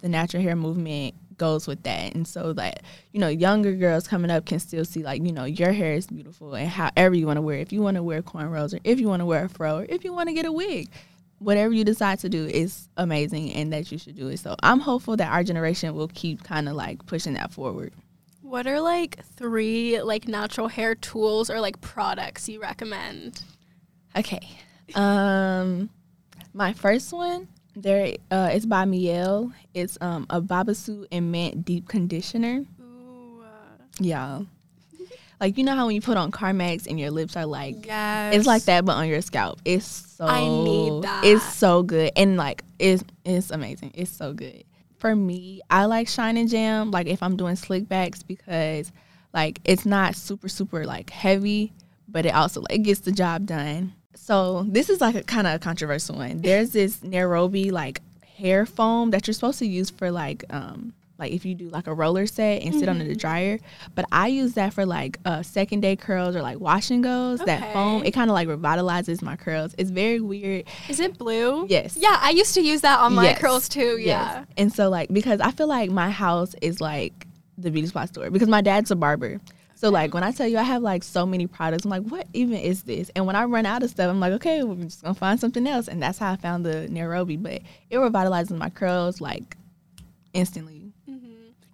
the 0.00 0.08
natural 0.08 0.42
hair 0.42 0.56
movement 0.56 1.14
goes 1.40 1.66
with 1.66 1.82
that 1.84 2.14
and 2.14 2.28
so 2.28 2.52
that 2.52 2.82
you 3.12 3.18
know 3.18 3.28
younger 3.28 3.72
girls 3.72 4.06
coming 4.06 4.30
up 4.30 4.44
can 4.44 4.60
still 4.60 4.84
see 4.84 5.02
like 5.02 5.22
you 5.22 5.32
know 5.32 5.44
your 5.44 5.72
hair 5.72 5.94
is 5.94 6.06
beautiful 6.06 6.54
and 6.54 6.68
however 6.68 7.14
you 7.14 7.26
want 7.26 7.38
to 7.38 7.40
wear 7.40 7.56
it 7.56 7.62
if 7.62 7.72
you 7.72 7.80
want 7.80 7.94
to 7.94 8.02
wear 8.02 8.20
cornrows 8.20 8.74
or 8.74 8.78
if 8.84 9.00
you 9.00 9.08
want 9.08 9.20
to 9.20 9.24
wear 9.24 9.46
a 9.46 9.48
fro 9.48 9.78
or 9.78 9.86
if 9.88 10.04
you 10.04 10.12
want 10.12 10.28
to 10.28 10.34
get 10.34 10.44
a 10.44 10.52
wig 10.52 10.90
whatever 11.40 11.72
you 11.74 11.84
decide 11.84 12.18
to 12.20 12.28
do 12.28 12.46
is 12.46 12.88
amazing 12.96 13.52
and 13.54 13.72
that 13.72 13.90
you 13.90 13.98
should 13.98 14.14
do 14.14 14.28
it 14.28 14.38
so 14.38 14.54
i'm 14.62 14.78
hopeful 14.78 15.16
that 15.16 15.32
our 15.32 15.42
generation 15.42 15.94
will 15.94 16.08
keep 16.14 16.44
kind 16.44 16.68
of 16.68 16.76
like 16.76 17.04
pushing 17.06 17.32
that 17.34 17.50
forward 17.50 17.92
What 18.42 18.66
are 18.66 18.80
like 18.80 19.24
three 19.36 20.00
like 20.02 20.28
natural 20.28 20.68
hair 20.68 20.94
tools 20.94 21.50
or 21.50 21.58
like 21.60 21.80
products 21.80 22.48
you 22.48 22.60
recommend? 22.60 23.42
okay 24.16 24.40
um 24.94 25.88
my 26.52 26.72
first 26.72 27.12
one 27.12 27.48
there 27.76 28.14
uh 28.30 28.50
it's 28.52 28.66
by 28.66 28.84
Mielle 28.84 29.52
it's 29.72 29.96
um 30.00 30.26
a 30.30 30.40
babassu 30.42 31.06
and 31.12 31.30
mint 31.32 31.64
deep 31.64 31.88
conditioner 31.88 32.64
Ooh, 32.80 33.42
uh, 33.42 33.84
Yeah. 33.98 34.40
Like 35.40 35.56
you 35.56 35.64
know 35.64 35.74
how 35.74 35.86
when 35.86 35.94
you 35.94 36.02
put 36.02 36.18
on 36.18 36.30
Carmex 36.30 36.86
and 36.86 37.00
your 37.00 37.10
lips 37.10 37.34
are 37.34 37.46
like 37.46 37.86
yes. 37.86 38.34
it's 38.34 38.46
like 38.46 38.64
that 38.64 38.84
but 38.84 38.92
on 38.96 39.08
your 39.08 39.22
scalp. 39.22 39.60
It's 39.64 39.86
so 39.86 40.26
I 40.26 40.40
need 40.40 41.02
that. 41.02 41.24
It's 41.24 41.44
so 41.54 41.82
good. 41.82 42.12
And 42.14 42.36
like 42.36 42.62
it's 42.78 43.02
it's 43.24 43.50
amazing. 43.50 43.92
It's 43.94 44.10
so 44.10 44.34
good. 44.34 44.64
For 44.98 45.16
me, 45.16 45.62
I 45.70 45.86
like 45.86 46.08
Shine 46.08 46.36
and 46.36 46.48
Jam 46.48 46.90
like 46.90 47.06
if 47.06 47.22
I'm 47.22 47.36
doing 47.36 47.56
slick 47.56 47.88
backs 47.88 48.22
because 48.22 48.92
like 49.32 49.60
it's 49.64 49.86
not 49.86 50.14
super 50.14 50.48
super 50.48 50.84
like 50.84 51.08
heavy, 51.08 51.72
but 52.06 52.26
it 52.26 52.34
also 52.34 52.60
like 52.60 52.72
it 52.72 52.82
gets 52.82 53.00
the 53.00 53.12
job 53.12 53.46
done. 53.46 53.94
So 54.14 54.64
this 54.64 54.90
is 54.90 55.00
like 55.00 55.14
a 55.14 55.22
kind 55.22 55.46
of 55.46 55.54
a 55.54 55.58
controversial 55.58 56.16
one. 56.16 56.42
There's 56.42 56.72
this 56.72 57.02
Nairobi 57.02 57.70
like 57.70 58.02
hair 58.36 58.66
foam 58.66 59.10
that 59.10 59.26
you're 59.26 59.34
supposed 59.34 59.58
to 59.60 59.66
use 59.66 59.88
for 59.88 60.10
like 60.10 60.44
um 60.50 60.92
like 61.20 61.32
if 61.32 61.44
you 61.44 61.54
do 61.54 61.68
like 61.68 61.86
a 61.86 61.94
roller 61.94 62.26
set 62.26 62.62
and 62.62 62.74
sit 62.74 62.88
under 62.88 63.04
the 63.04 63.14
dryer. 63.14 63.58
But 63.94 64.06
I 64.10 64.26
use 64.28 64.54
that 64.54 64.72
for 64.74 64.84
like 64.86 65.18
uh 65.24 65.42
second 65.42 65.80
day 65.80 65.94
curls 65.96 66.34
or 66.34 66.42
like 66.42 66.58
wash 66.58 66.90
and 66.90 67.02
goes. 67.04 67.38
That 67.40 67.72
foam 67.72 68.02
it 68.04 68.10
kind 68.12 68.30
of 68.30 68.34
like 68.34 68.48
revitalizes 68.48 69.22
my 69.22 69.36
curls. 69.36 69.74
It's 69.78 69.90
very 69.90 70.20
weird. 70.20 70.64
Is 70.88 70.98
it 70.98 71.16
blue? 71.18 71.66
Yes. 71.68 71.96
Yeah, 71.96 72.16
I 72.20 72.30
used 72.30 72.54
to 72.54 72.60
use 72.62 72.80
that 72.80 72.98
on 72.98 73.14
my 73.14 73.24
Yes. 73.24 73.38
curls 73.38 73.68
too. 73.68 73.98
Yes. 73.98 74.06
Yeah. 74.06 74.44
And 74.56 74.72
so 74.72 74.88
like 74.88 75.12
because 75.12 75.40
I 75.40 75.50
feel 75.52 75.68
like 75.68 75.90
my 75.90 76.10
house 76.10 76.54
is 76.62 76.80
like 76.80 77.26
the 77.58 77.70
beauty 77.70 77.86
spot 77.88 78.08
store 78.08 78.30
because 78.30 78.48
my 78.48 78.62
dad's 78.62 78.90
a 78.90 78.96
barber. 78.96 79.38
So 79.74 79.88
like 79.88 80.12
when 80.12 80.22
I 80.22 80.30
tell 80.30 80.46
you 80.46 80.58
I 80.58 80.62
have 80.62 80.82
like 80.82 81.02
so 81.02 81.24
many 81.24 81.46
products, 81.46 81.84
I'm 81.86 81.90
like, 81.90 82.02
what 82.02 82.26
even 82.34 82.58
is 82.58 82.82
this? 82.82 83.10
And 83.16 83.26
when 83.26 83.34
I 83.34 83.44
run 83.44 83.64
out 83.64 83.82
of 83.82 83.88
stuff, 83.88 84.10
I'm 84.10 84.20
like, 84.20 84.32
okay, 84.34 84.62
we're 84.62 84.74
just 84.84 85.02
gonna 85.02 85.14
find 85.14 85.40
something 85.40 85.66
else. 85.66 85.88
And 85.88 86.02
that's 86.02 86.18
how 86.18 86.32
I 86.32 86.36
found 86.36 86.66
the 86.66 86.86
Nairobi. 86.88 87.36
But 87.38 87.62
it 87.88 87.96
revitalizes 87.96 88.50
my 88.56 88.68
curls 88.68 89.22
like 89.22 89.56
instantly. 90.34 90.79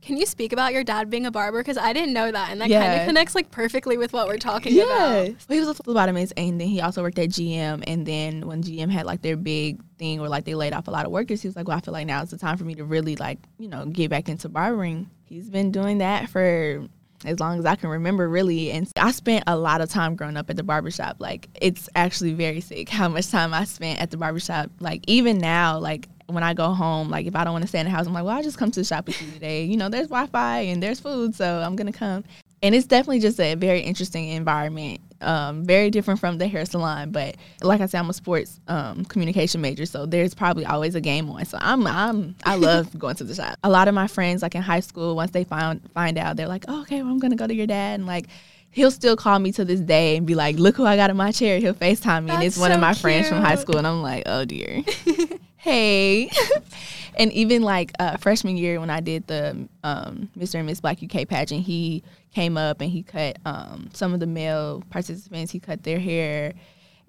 Can 0.06 0.16
you 0.16 0.24
speak 0.24 0.52
about 0.52 0.72
your 0.72 0.84
dad 0.84 1.10
being 1.10 1.26
a 1.26 1.32
barber? 1.32 1.58
Because 1.58 1.76
I 1.76 1.92
didn't 1.92 2.12
know 2.12 2.30
that, 2.30 2.50
and 2.52 2.60
that 2.60 2.70
kind 2.70 3.00
of 3.00 3.08
connects 3.08 3.34
like 3.34 3.50
perfectly 3.50 3.98
with 3.98 4.12
what 4.12 4.28
we're 4.28 4.36
talking 4.36 4.78
about. 4.78 4.88
Well, 4.88 5.34
he 5.48 5.58
was 5.58 5.68
a 5.68 5.74
phlebotomist, 5.74 6.32
and 6.36 6.60
then 6.60 6.68
he 6.68 6.80
also 6.80 7.02
worked 7.02 7.18
at 7.18 7.30
GM. 7.30 7.82
And 7.88 8.06
then 8.06 8.46
when 8.46 8.62
GM 8.62 8.88
had 8.88 9.04
like 9.04 9.22
their 9.22 9.36
big 9.36 9.82
thing 9.98 10.20
where 10.20 10.28
like 10.28 10.44
they 10.44 10.54
laid 10.54 10.74
off 10.74 10.86
a 10.86 10.92
lot 10.92 11.06
of 11.06 11.10
workers, 11.10 11.42
he 11.42 11.48
was 11.48 11.56
like, 11.56 11.66
"Well, 11.66 11.76
I 11.76 11.80
feel 11.80 11.92
like 11.92 12.06
now 12.06 12.22
is 12.22 12.30
the 12.30 12.38
time 12.38 12.56
for 12.56 12.62
me 12.62 12.76
to 12.76 12.84
really 12.84 13.16
like 13.16 13.40
you 13.58 13.66
know 13.66 13.84
get 13.86 14.08
back 14.08 14.28
into 14.28 14.48
barbering." 14.48 15.10
He's 15.24 15.50
been 15.50 15.72
doing 15.72 15.98
that 15.98 16.30
for 16.30 16.86
as 17.24 17.40
long 17.40 17.58
as 17.58 17.66
I 17.66 17.74
can 17.74 17.90
remember, 17.90 18.28
really. 18.28 18.70
And 18.70 18.88
I 18.96 19.10
spent 19.10 19.42
a 19.48 19.56
lot 19.56 19.80
of 19.80 19.90
time 19.90 20.14
growing 20.14 20.36
up 20.36 20.48
at 20.50 20.56
the 20.56 20.62
barbershop. 20.62 21.16
Like 21.18 21.48
it's 21.60 21.88
actually 21.96 22.32
very 22.32 22.60
sick 22.60 22.88
how 22.88 23.08
much 23.08 23.28
time 23.28 23.52
I 23.52 23.64
spent 23.64 24.00
at 24.00 24.12
the 24.12 24.16
barbershop. 24.16 24.70
Like 24.78 25.02
even 25.08 25.38
now, 25.38 25.80
like 25.80 26.08
when 26.26 26.42
I 26.42 26.54
go 26.54 26.72
home, 26.72 27.08
like 27.10 27.26
if 27.26 27.36
I 27.36 27.44
don't 27.44 27.52
want 27.52 27.62
to 27.62 27.68
stay 27.68 27.78
in 27.80 27.86
the 27.86 27.90
house, 27.90 28.06
I'm 28.06 28.12
like, 28.12 28.24
well, 28.24 28.36
I'll 28.36 28.42
just 28.42 28.58
come 28.58 28.70
to 28.70 28.80
the 28.80 28.84
shop 28.84 29.06
with 29.06 29.20
you 29.22 29.30
today. 29.32 29.64
You 29.64 29.76
know, 29.76 29.88
there's 29.88 30.08
Wi-Fi 30.08 30.60
and 30.60 30.82
there's 30.82 31.00
food, 31.00 31.34
so 31.34 31.60
I'm 31.60 31.76
gonna 31.76 31.92
come. 31.92 32.24
and 32.62 32.74
it's 32.74 32.86
definitely 32.86 33.20
just 33.20 33.38
a 33.40 33.54
very 33.54 33.80
interesting 33.80 34.28
environment. 34.28 35.00
Um, 35.22 35.64
very 35.64 35.90
different 35.90 36.20
from 36.20 36.36
the 36.36 36.46
hair 36.46 36.66
salon, 36.66 37.10
but 37.10 37.36
like 37.62 37.80
I 37.80 37.86
said, 37.86 38.00
I'm 38.00 38.10
a 38.10 38.12
sports 38.12 38.60
um, 38.68 39.04
communication 39.06 39.62
major, 39.62 39.86
so 39.86 40.04
there's 40.04 40.34
probably 40.34 40.66
always 40.66 40.94
a 40.94 41.00
game 41.00 41.30
on. 41.30 41.44
So 41.46 41.56
I'm 41.60 41.86
I'm 41.86 42.34
I 42.44 42.56
love 42.68 42.98
going 42.98 43.16
to 43.16 43.24
the 43.24 43.34
shop. 43.34 43.56
A 43.64 43.70
lot 43.70 43.88
of 43.88 43.94
my 43.94 44.08
friends, 44.08 44.42
like 44.42 44.54
in 44.54 44.60
high 44.60 44.80
school, 44.80 45.16
once 45.16 45.30
they 45.30 45.44
find 45.44 45.80
find 45.94 46.18
out, 46.18 46.36
they're 46.36 46.48
like, 46.48 46.66
oh, 46.68 46.82
okay, 46.82 47.02
well, 47.02 47.10
I'm 47.10 47.18
gonna 47.18 47.36
go 47.36 47.46
to 47.46 47.54
your 47.54 47.66
dad, 47.66 47.94
and 47.94 48.06
like 48.06 48.26
he'll 48.72 48.90
still 48.90 49.16
call 49.16 49.38
me 49.38 49.52
to 49.52 49.64
this 49.64 49.80
day 49.80 50.18
and 50.18 50.26
be 50.26 50.34
like, 50.34 50.58
look 50.58 50.76
who 50.76 50.84
I 50.84 50.96
got 50.96 51.08
in 51.08 51.16
my 51.16 51.32
chair. 51.32 51.60
He'll 51.60 51.72
Facetime 51.72 52.24
me, 52.24 52.30
and 52.32 52.42
That's 52.42 52.56
it's 52.56 52.58
one 52.58 52.72
of 52.72 52.80
my 52.80 52.92
friends 52.92 53.26
from 53.28 53.40
high 53.40 53.54
school, 53.54 53.78
and 53.78 53.86
I'm 53.86 54.02
like, 54.02 54.24
oh 54.26 54.44
dear, 54.44 54.82
hey. 55.66 56.30
and 57.16 57.32
even 57.32 57.62
like 57.62 57.92
uh, 57.98 58.16
freshman 58.18 58.56
year 58.56 58.78
when 58.78 58.88
I 58.88 59.00
did 59.00 59.26
the 59.26 59.68
um, 59.82 60.30
Mr. 60.38 60.56
and 60.56 60.66
Miss 60.66 60.80
Black 60.80 60.98
UK 61.02 61.26
pageant, 61.26 61.64
he 61.64 62.02
came 62.32 62.56
up 62.56 62.80
and 62.80 62.90
he 62.90 63.02
cut 63.02 63.38
um, 63.44 63.90
some 63.92 64.14
of 64.14 64.20
the 64.20 64.26
male 64.26 64.82
participants. 64.90 65.50
He 65.50 65.58
cut 65.58 65.82
their 65.82 65.98
hair 65.98 66.54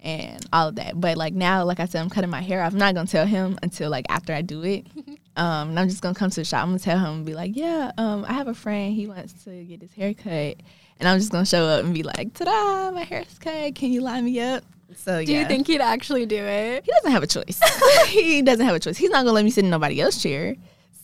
and 0.00 0.44
all 0.52 0.68
of 0.68 0.76
that. 0.76 1.00
But 1.00 1.16
like 1.16 1.34
now, 1.34 1.64
like 1.64 1.78
I 1.78 1.86
said, 1.86 2.00
I'm 2.00 2.10
cutting 2.10 2.30
my 2.30 2.40
hair 2.40 2.62
off. 2.62 2.72
I'm 2.72 2.78
not 2.78 2.94
gonna 2.94 3.06
tell 3.06 3.26
him 3.26 3.58
until 3.62 3.90
like 3.90 4.06
after 4.08 4.34
I 4.34 4.42
do 4.42 4.62
it. 4.64 4.86
Um, 5.38 5.68
and 5.68 5.78
I'm 5.78 5.88
just 5.88 6.02
gonna 6.02 6.16
come 6.16 6.30
to 6.30 6.40
the 6.40 6.44
shop. 6.44 6.64
I'm 6.64 6.70
gonna 6.70 6.80
tell 6.80 6.98
him 6.98 7.14
and 7.18 7.24
be 7.24 7.32
like, 7.32 7.54
yeah, 7.54 7.92
um, 7.96 8.24
I 8.24 8.32
have 8.32 8.48
a 8.48 8.54
friend. 8.54 8.92
He 8.92 9.06
wants 9.06 9.44
to 9.44 9.62
get 9.62 9.80
his 9.80 9.92
hair 9.92 10.12
cut, 10.12 10.56
and 10.98 11.08
I'm 11.08 11.16
just 11.16 11.30
gonna 11.30 11.46
show 11.46 11.64
up 11.64 11.84
and 11.84 11.94
be 11.94 12.02
like, 12.02 12.34
ta-da, 12.34 12.90
my 12.90 13.04
hair's 13.04 13.38
cut. 13.38 13.76
Can 13.76 13.92
you 13.92 14.00
line 14.00 14.24
me 14.24 14.40
up? 14.40 14.64
So 14.96 15.24
Do 15.24 15.32
you 15.32 15.44
think 15.44 15.66
he'd 15.66 15.80
actually 15.80 16.26
do 16.26 16.42
it? 16.42 16.84
he 16.84 16.92
doesn't 16.92 17.12
have 17.12 17.22
a 17.22 17.26
choice? 17.26 17.60
he 18.06 18.42
doesn't 18.42 18.64
have 18.64 18.74
a 18.74 18.80
choice. 18.80 18.96
He's 18.96 19.10
not 19.10 19.24
gonna 19.24 19.32
let 19.32 19.44
me 19.44 19.50
sit 19.50 19.64
in 19.64 19.70
nobody 19.70 20.00
else's 20.00 20.22
chair. 20.22 20.56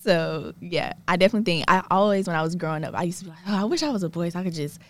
So 0.02 0.52
yeah, 0.60 0.94
I 1.06 1.16
definitely 1.16 1.44
think 1.44 1.64
I 1.68 1.82
always 1.90 2.26
when 2.26 2.36
I 2.36 2.42
was 2.42 2.54
growing 2.54 2.84
up, 2.84 2.94
I 2.94 3.04
used 3.04 3.20
to 3.20 3.24
be 3.24 3.30
like, 3.30 3.40
oh, 3.46 3.56
I 3.56 3.64
wish 3.64 3.82
I 3.82 3.90
was 3.90 4.02
a 4.02 4.08
boy 4.08 4.28
so 4.30 4.40
I 4.40 4.44
could 4.44 4.54
just. 4.54 4.80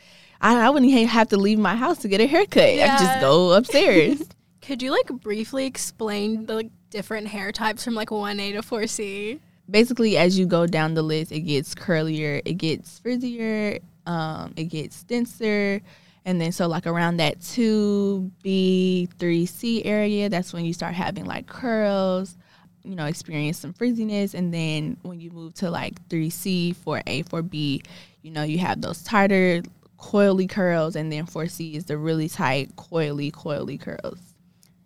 I, 0.41 0.67
I 0.67 0.71
wouldn't 0.71 0.91
even 0.91 1.07
have 1.09 1.29
to 1.29 1.37
leave 1.37 1.59
my 1.59 1.77
house 1.77 1.99
to 1.99 2.09
get 2.09 2.21
a 2.21 2.27
haircut. 2.27 2.63
I 2.63 2.89
could 2.89 3.05
just 3.05 3.21
go 3.21 3.53
upstairs. 3.53 4.23
Could 4.63 4.81
you 4.81 4.93
like 4.93 5.09
briefly 5.09 5.67
explain 5.67 6.47
the 6.47 6.55
like, 6.55 6.71
different 6.89 7.27
hair 7.27 7.53
types 7.53 7.85
from 7.85 7.95
like 7.95 8.09
1A 8.09 8.53
to 8.55 8.63
4C? 8.63 9.39
basically 9.71 10.17
as 10.17 10.39
you 10.39 10.47
go 10.47 10.67
down 10.67 10.95
the 10.95 11.03
list 11.03 11.33
it 11.33 11.41
gets 11.41 11.75
curlier 11.75 12.43
it 12.45 12.55
gets 12.55 13.01
frizzier 13.01 13.81
um, 14.07 14.53
it 14.57 14.65
gets 14.65 15.03
denser 15.05 15.81
and 16.25 16.41
then 16.41 16.53
so 16.53 16.67
like 16.67 16.87
around 16.87 17.19
that 17.19 17.39
2b 17.41 19.09
3c 19.17 19.83
area 19.85 20.29
that's 20.29 20.53
when 20.53 20.65
you 20.65 20.73
start 20.73 20.95
having 20.95 21.25
like 21.25 21.47
curls 21.47 22.37
you 22.85 22.95
know 22.95 23.07
experience 23.07 23.59
some 23.59 23.73
frizziness. 23.73 24.35
And 24.35 24.53
then 24.53 24.97
when 25.03 25.21
you 25.21 25.31
move 25.31 25.55
to 25.55 25.71
like 25.71 26.07
3c 26.09 26.77
4a 26.77 27.27
4b 27.29 27.87
you 28.23 28.31
know 28.31 28.43
you 28.43 28.59
have 28.59 28.81
those 28.81 29.03
tighter 29.03 29.63
coily 29.99 30.49
curls. 30.49 30.97
And 30.97 31.11
then 31.11 31.27
4c 31.27 31.75
is 31.75 31.87
the 31.87 31.99
really 31.99 32.29
tight 32.29 32.77
coily 32.77 33.33
coily 33.33 33.81
curls. 33.81 34.19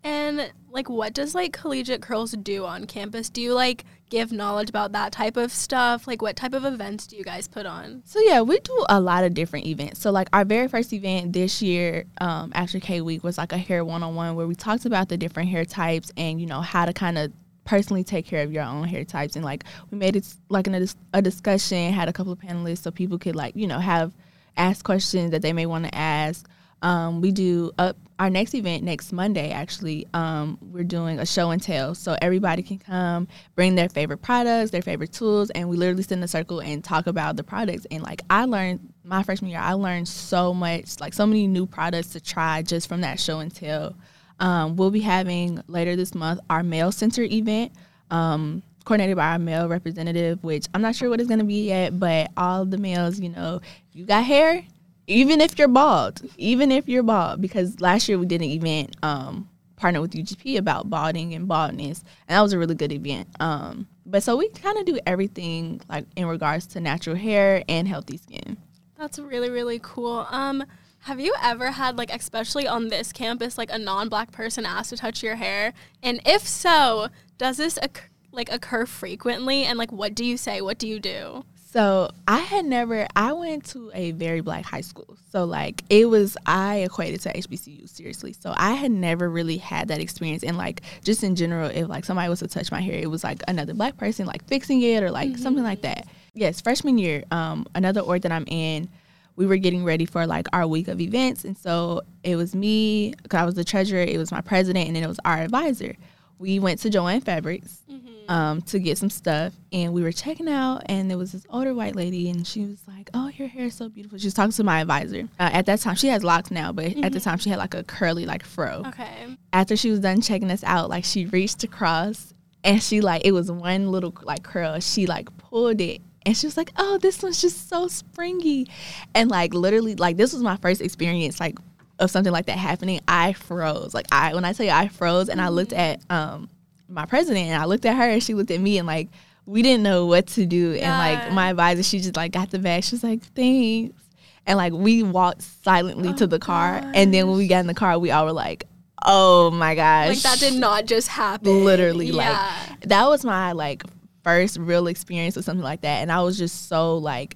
And 0.03 0.51
like, 0.71 0.89
what 0.89 1.13
does 1.13 1.35
like 1.35 1.51
collegiate 1.51 2.01
curls 2.01 2.31
do 2.31 2.65
on 2.65 2.85
campus? 2.85 3.29
Do 3.29 3.41
you 3.41 3.53
like 3.53 3.83
give 4.09 4.31
knowledge 4.31 4.69
about 4.69 4.91
that 4.93 5.11
type 5.11 5.37
of 5.37 5.51
stuff? 5.51 6.07
Like, 6.07 6.21
what 6.21 6.35
type 6.35 6.53
of 6.53 6.65
events 6.65 7.07
do 7.07 7.15
you 7.15 7.23
guys 7.23 7.47
put 7.47 7.65
on? 7.65 8.01
So 8.05 8.19
yeah, 8.21 8.41
we 8.41 8.59
do 8.59 8.85
a 8.89 8.99
lot 8.99 9.23
of 9.23 9.33
different 9.33 9.65
events. 9.65 9.99
So 9.99 10.11
like 10.11 10.27
our 10.33 10.45
very 10.45 10.67
first 10.67 10.91
event 10.93 11.33
this 11.33 11.61
year, 11.61 12.05
um, 12.19 12.51
after 12.53 12.79
K 12.79 13.01
Week 13.01 13.23
was 13.23 13.37
like 13.37 13.53
a 13.53 13.57
hair 13.57 13.85
one 13.85 14.03
on 14.03 14.15
one 14.15 14.35
where 14.35 14.47
we 14.47 14.55
talked 14.55 14.85
about 14.85 15.09
the 15.09 15.17
different 15.17 15.49
hair 15.49 15.65
types 15.65 16.11
and 16.17 16.39
you 16.39 16.47
know 16.47 16.61
how 16.61 16.85
to 16.85 16.93
kind 16.93 17.17
of 17.17 17.31
personally 17.65 18.03
take 18.03 18.25
care 18.25 18.43
of 18.43 18.51
your 18.51 18.63
own 18.63 18.87
hair 18.87 19.05
types 19.05 19.35
and 19.35 19.45
like 19.45 19.63
we 19.91 19.97
made 19.97 20.15
it 20.15 20.25
like 20.49 20.65
a, 20.65 20.71
dis- 20.71 20.95
a 21.13 21.21
discussion, 21.21 21.93
had 21.93 22.09
a 22.09 22.13
couple 22.13 22.33
of 22.33 22.39
panelists 22.39 22.79
so 22.79 22.91
people 22.91 23.19
could 23.19 23.35
like 23.35 23.55
you 23.55 23.67
know 23.67 23.79
have 23.79 24.11
ask 24.57 24.83
questions 24.83 25.31
that 25.31 25.41
they 25.41 25.53
may 25.53 25.65
want 25.65 25.85
to 25.85 25.95
ask. 25.95 26.47
Um, 26.81 27.21
we 27.21 27.31
do 27.31 27.71
up 27.77 27.97
our 28.19 28.29
next 28.29 28.53
event 28.53 28.83
next 28.83 29.11
Monday. 29.11 29.51
Actually, 29.51 30.07
um, 30.13 30.57
we're 30.61 30.83
doing 30.83 31.19
a 31.19 31.25
show 31.25 31.51
and 31.51 31.61
tell, 31.61 31.95
so 31.95 32.17
everybody 32.21 32.61
can 32.61 32.77
come, 32.77 33.27
bring 33.55 33.75
their 33.75 33.89
favorite 33.89 34.21
products, 34.21 34.71
their 34.71 34.81
favorite 34.81 35.11
tools, 35.11 35.49
and 35.51 35.69
we 35.69 35.77
literally 35.77 36.03
sit 36.03 36.13
in 36.13 36.23
a 36.23 36.27
circle 36.27 36.61
and 36.61 36.83
talk 36.83 37.07
about 37.07 37.35
the 37.35 37.43
products. 37.43 37.85
And 37.91 38.03
like 38.03 38.21
I 38.29 38.45
learned 38.45 38.93
my 39.03 39.23
freshman 39.23 39.51
year, 39.51 39.59
I 39.59 39.73
learned 39.73 40.07
so 40.07 40.53
much, 40.53 40.99
like 40.99 41.13
so 41.13 41.25
many 41.25 41.47
new 41.47 41.65
products 41.65 42.09
to 42.09 42.19
try 42.19 42.61
just 42.61 42.87
from 42.87 43.01
that 43.01 43.19
show 43.19 43.39
and 43.39 43.53
tell. 43.53 43.95
Um, 44.39 44.75
we'll 44.77 44.91
be 44.91 45.01
having 45.01 45.61
later 45.67 45.95
this 45.95 46.15
month 46.15 46.39
our 46.49 46.63
male 46.63 46.91
center 46.91 47.23
event. 47.23 47.73
Um, 48.11 48.63
coordinated 48.85 49.17
by 49.17 49.33
our 49.33 49.39
male 49.39 49.67
representative, 49.67 50.43
which 50.43 50.65
I'm 50.73 50.81
not 50.81 50.95
sure 50.95 51.09
what 51.09 51.21
it's 51.21 51.29
to 51.29 51.43
be 51.43 51.67
yet, 51.67 51.99
but 51.99 52.31
all 52.35 52.65
the 52.65 52.79
males, 52.79 53.19
you 53.19 53.29
know, 53.29 53.61
you 53.93 54.03
got 54.05 54.23
hair, 54.23 54.63
even 55.09 55.41
if 55.41 55.57
you're 55.57 55.67
bald, 55.67 56.21
even 56.37 56.71
if 56.71 56.87
you're 56.87 57.03
bald, 57.03 57.41
because 57.41 57.81
last 57.81 58.07
year 58.07 58.17
we 58.17 58.27
did 58.27 58.41
an 58.41 58.49
event 58.49 58.95
um, 59.01 59.49
partnered 59.75 60.03
with 60.03 60.11
UGP 60.11 60.57
about 60.57 60.89
balding 60.89 61.33
and 61.33 61.47
baldness, 61.47 62.03
and 62.27 62.37
that 62.37 62.41
was 62.41 62.53
a 62.53 62.59
really 62.59 62.75
good 62.75 62.91
event. 62.91 63.27
Um, 63.39 63.87
but 64.05 64.21
so 64.23 64.37
we 64.37 64.49
kind 64.49 64.77
of 64.77 64.85
do 64.85 64.99
everything 65.05 65.81
like 65.89 66.05
in 66.15 66.27
regards 66.27 66.67
to 66.67 66.79
natural 66.79 67.15
hair 67.15 67.63
and 67.67 67.87
healthy 67.87 68.17
skin. 68.17 68.57
That's 68.97 69.17
really 69.17 69.49
really 69.49 69.79
cool. 69.81 70.27
Um, 70.29 70.63
have 71.03 71.19
you 71.19 71.33
ever 71.41 71.71
had 71.71 71.97
like, 71.97 72.13
especially 72.13 72.67
on 72.67 72.89
this 72.89 73.11
campus, 73.11 73.57
like 73.57 73.71
a 73.71 73.77
non-black 73.79 74.31
person 74.31 74.65
ask 74.65 74.89
to 74.89 74.97
touch 74.97 75.23
your 75.23 75.35
hair? 75.35 75.73
And 76.03 76.21
if 76.25 76.47
so, 76.47 77.07
does 77.37 77.57
this 77.57 77.79
occur, 77.81 78.09
like 78.31 78.51
occur 78.51 78.85
frequently? 78.85 79.63
And 79.63 79.79
like, 79.79 79.91
what 79.91 80.13
do 80.13 80.25
you 80.25 80.37
say? 80.37 80.61
What 80.61 80.77
do 80.77 80.87
you 80.87 80.99
do? 80.99 81.45
So 81.71 82.09
I 82.27 82.39
had 82.39 82.65
never. 82.65 83.07
I 83.15 83.31
went 83.33 83.63
to 83.67 83.91
a 83.93 84.09
very 84.11 84.41
black 84.41 84.65
high 84.65 84.81
school, 84.81 85.17
so 85.31 85.45
like 85.45 85.83
it 85.89 86.09
was. 86.09 86.35
I 86.47 86.77
equated 86.77 87.21
to 87.21 87.33
HBCU 87.33 87.87
seriously. 87.87 88.33
So 88.33 88.55
I 88.57 88.71
had 88.73 88.89
never 88.89 89.29
really 89.29 89.57
had 89.57 89.89
that 89.89 89.99
experience, 89.99 90.43
and 90.43 90.57
like 90.57 90.81
just 91.03 91.23
in 91.23 91.35
general, 91.35 91.69
if 91.69 91.87
like 91.87 92.05
somebody 92.05 92.27
was 92.27 92.39
to 92.39 92.47
touch 92.47 92.71
my 92.71 92.81
hair, 92.81 92.95
it 92.95 93.11
was 93.11 93.23
like 93.23 93.43
another 93.47 93.75
black 93.75 93.97
person 93.97 94.25
like 94.25 94.43
fixing 94.47 94.81
it 94.81 95.03
or 95.03 95.11
like 95.11 95.37
something 95.37 95.63
like 95.63 95.81
that. 95.81 96.07
Yes, 96.33 96.59
freshman 96.59 96.97
year, 96.97 97.23
um, 97.29 97.67
another 97.75 98.01
org 98.01 98.23
that 98.23 98.31
I'm 98.31 98.45
in, 98.47 98.89
we 99.35 99.45
were 99.45 99.57
getting 99.57 99.83
ready 99.83 100.05
for 100.05 100.25
like 100.25 100.47
our 100.51 100.65
week 100.65 100.87
of 100.87 100.99
events, 100.99 101.45
and 101.45 101.55
so 101.55 102.01
it 102.23 102.35
was 102.35 102.55
me. 102.55 103.13
Cause 103.29 103.41
I 103.41 103.45
was 103.45 103.53
the 103.53 103.63
treasurer. 103.63 104.01
It 104.01 104.17
was 104.17 104.31
my 104.31 104.41
president, 104.41 104.87
and 104.87 104.95
then 104.95 105.03
it 105.03 105.07
was 105.07 105.19
our 105.23 105.37
advisor. 105.37 105.95
We 106.39 106.57
went 106.59 106.79
to 106.81 106.89
Joann 106.89 107.21
Fabrics 107.23 107.83
um, 108.29 108.61
to 108.61 108.79
get 108.79 108.97
some 108.97 109.09
stuff, 109.09 109.53
and 109.73 109.91
we 109.91 110.03
were 110.03 110.11
checking 110.11 110.47
out, 110.47 110.83
and 110.85 111.09
there 111.09 111.17
was 111.17 111.31
this 111.33 111.45
older 111.49 111.73
white 111.73 111.95
lady, 111.95 112.29
and 112.29 112.47
she 112.47 112.63
was 112.65 112.79
like, 112.87 113.09
"Oh, 113.13 113.29
your 113.35 113.47
hair 113.47 113.65
is 113.65 113.73
so 113.73 113.89
beautiful." 113.89 114.17
She 114.19 114.27
was 114.27 114.35
talking 114.35 114.51
to 114.53 114.63
my 114.63 114.79
advisor. 114.81 115.27
Uh, 115.39 115.49
at 115.51 115.65
that 115.65 115.79
time, 115.79 115.95
she 115.95 116.07
has 116.07 116.23
locks 116.23 116.49
now, 116.49 116.71
but 116.71 116.95
at 117.03 117.11
the 117.11 117.19
time, 117.19 117.39
she 117.39 117.49
had 117.49 117.59
like 117.59 117.73
a 117.73 117.83
curly 117.83 118.25
like 118.25 118.45
fro. 118.45 118.83
Okay. 118.87 119.35
After 119.51 119.75
she 119.75 119.89
was 119.91 119.99
done 119.99 120.21
checking 120.21 120.49
us 120.51 120.63
out, 120.63 120.89
like 120.89 121.03
she 121.03 121.25
reached 121.25 121.63
across, 121.63 122.33
and 122.63 122.81
she 122.81 123.01
like 123.01 123.25
it 123.25 123.31
was 123.31 123.51
one 123.51 123.91
little 123.91 124.13
like 124.21 124.43
curl. 124.43 124.79
She 124.79 125.07
like 125.07 125.35
pulled 125.37 125.81
it. 125.81 126.01
And 126.25 126.37
she 126.37 126.45
was 126.45 126.55
like, 126.57 126.71
"Oh, 126.77 126.99
this 126.99 127.23
one's 127.23 127.41
just 127.41 127.67
so 127.69 127.87
springy," 127.87 128.67
and 129.15 129.31
like 129.31 129.53
literally, 129.53 129.95
like 129.95 130.17
this 130.17 130.33
was 130.33 130.43
my 130.43 130.57
first 130.57 130.81
experience, 130.81 131.39
like 131.39 131.57
of 131.99 132.09
something 132.09 132.31
like 132.33 132.45
that 132.47 132.57
happening. 132.57 133.01
I 133.07 133.33
froze, 133.33 133.93
like 133.93 134.07
I 134.11 134.33
when 134.33 134.45
I 134.45 134.53
tell 134.53 134.65
you 134.65 134.71
I 134.71 134.87
froze, 134.87 135.29
and 135.29 135.41
I 135.41 135.49
looked 135.49 135.73
at 135.73 136.01
um 136.09 136.49
my 136.87 137.05
president 137.05 137.45
and 137.47 137.61
I 137.61 137.65
looked 137.65 137.85
at 137.85 137.95
her 137.95 138.09
and 138.09 138.23
she 138.23 138.33
looked 138.33 138.49
at 138.51 138.59
me 138.59 138.77
and 138.79 138.87
like 138.87 139.09
we 139.45 139.61
didn't 139.61 139.83
know 139.83 140.05
what 140.05 140.27
to 140.27 140.45
do. 140.45 140.73
And 140.73 140.89
like 140.91 141.31
my 141.33 141.49
advisor 141.51 141.83
she 141.83 141.99
just 141.99 142.15
like 142.15 142.31
got 142.31 142.49
the 142.51 142.59
bag. 142.59 142.83
She 142.83 142.95
was 142.95 143.03
like 143.03 143.21
thanks. 143.35 144.01
And 144.47 144.57
like 144.57 144.73
we 144.73 145.03
walked 145.03 145.43
silently 145.43 146.13
to 146.13 146.25
the 146.25 146.39
car. 146.39 146.81
and 146.95 147.13
then 147.13 147.27
when 147.27 147.37
we 147.37 147.47
got 147.47 147.59
in 147.59 147.67
the 147.67 147.73
car 147.75 147.99
we 147.99 148.11
all 148.11 148.25
were 148.25 148.31
like 148.33 148.65
oh 149.05 149.51
my 149.51 149.75
gosh. 149.75 150.09
Like 150.09 150.17
that 150.19 150.39
did 150.39 150.59
not 150.59 150.85
just 150.85 151.07
happen. 151.07 151.63
literally 151.63 152.07
Yeah. 152.07 152.51
like 152.71 152.81
that 152.87 153.07
was 153.07 153.23
my 153.23 153.51
like 153.51 153.83
first 154.23 154.57
real 154.57 154.87
experience 154.87 155.35
with 155.35 155.45
something 155.45 155.63
like 155.63 155.81
that. 155.81 156.01
And 156.01 156.11
I 156.11 156.21
was 156.21 156.37
just 156.37 156.67
so 156.67 156.97
like 156.97 157.35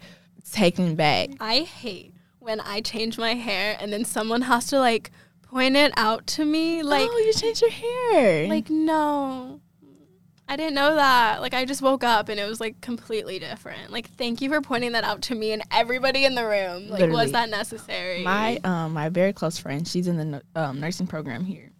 taken 0.51 0.95
back. 0.95 1.29
I 1.39 1.59
hate 1.59 2.12
when 2.43 2.59
I 2.59 2.81
change 2.81 3.17
my 3.17 3.35
hair 3.35 3.77
and 3.79 3.91
then 3.91 4.03
someone 4.03 4.41
has 4.43 4.67
to 4.67 4.79
like 4.79 5.11
point 5.41 5.75
it 5.75 5.93
out 5.95 6.27
to 6.27 6.45
me. 6.45 6.83
Like, 6.83 7.09
oh 7.09 7.17
you 7.17 7.33
changed 7.33 7.61
your 7.61 7.71
hair 7.71 8.47
like 8.47 8.69
no, 8.69 9.61
I 10.47 10.57
didn't 10.57 10.75
know 10.75 10.95
that. 10.95 11.41
Like, 11.41 11.53
I 11.53 11.63
just 11.63 11.81
woke 11.81 12.03
up 12.03 12.27
and 12.27 12.39
it 12.39 12.47
was 12.47 12.59
like 12.59 12.81
completely 12.81 13.39
different. 13.39 13.91
Like, 13.91 14.09
thank 14.11 14.41
you 14.41 14.49
for 14.49 14.61
pointing 14.61 14.91
that 14.91 15.05
out 15.05 15.21
to 15.23 15.35
me 15.35 15.53
and 15.53 15.63
everybody 15.71 16.25
in 16.25 16.35
the 16.35 16.45
room. 16.45 16.89
Like, 16.89 16.99
Literally. 16.99 17.23
was 17.23 17.31
that 17.31 17.49
necessary? 17.49 18.23
My 18.23 18.59
um 18.65 18.93
my 18.93 19.09
very 19.09 19.33
close 19.33 19.57
friend, 19.57 19.87
she's 19.87 20.07
in 20.07 20.31
the 20.31 20.43
um, 20.55 20.79
nursing 20.81 21.07
program 21.07 21.45
here, 21.45 21.71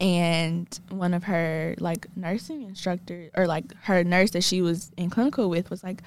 and 0.00 0.68
one 0.90 1.14
of 1.14 1.24
her 1.24 1.76
like 1.78 2.06
nursing 2.16 2.62
instructors 2.62 3.30
or 3.36 3.46
like 3.46 3.72
her 3.82 4.02
nurse 4.02 4.32
that 4.32 4.42
she 4.42 4.60
was 4.60 4.90
in 4.96 5.08
clinical 5.08 5.48
with 5.48 5.70
was 5.70 5.84
like, 5.84 6.02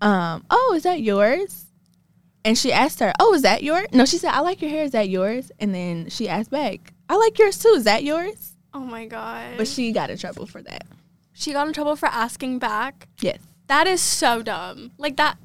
um, 0.00 0.44
"Oh, 0.48 0.72
is 0.74 0.84
that 0.84 1.02
yours?" 1.02 1.63
And 2.44 2.58
she 2.58 2.72
asked 2.72 3.00
her, 3.00 3.12
"Oh, 3.18 3.32
is 3.34 3.42
that 3.42 3.62
yours?" 3.62 3.86
No, 3.92 4.04
she 4.04 4.18
said, 4.18 4.30
"I 4.32 4.40
like 4.40 4.60
your 4.60 4.70
hair. 4.70 4.84
Is 4.84 4.90
that 4.92 5.08
yours?" 5.08 5.50
And 5.58 5.74
then 5.74 6.08
she 6.10 6.28
asked 6.28 6.50
back, 6.50 6.92
"I 7.08 7.16
like 7.16 7.38
yours 7.38 7.58
too. 7.58 7.68
Is 7.76 7.84
that 7.84 8.04
yours?" 8.04 8.52
oh 8.74 8.80
my 8.80 9.06
god. 9.06 9.56
But 9.56 9.68
she 9.68 9.92
got 9.92 10.10
in 10.10 10.18
trouble 10.18 10.46
for 10.46 10.60
that. 10.62 10.84
she 11.32 11.52
got 11.52 11.66
in 11.66 11.72
trouble 11.72 11.96
for 11.96 12.06
asking 12.06 12.58
back. 12.58 13.08
Yes. 13.20 13.38
That 13.68 13.86
is 13.86 14.00
so 14.00 14.42
dumb. 14.42 14.90
Like 14.98 15.16
that. 15.16 15.36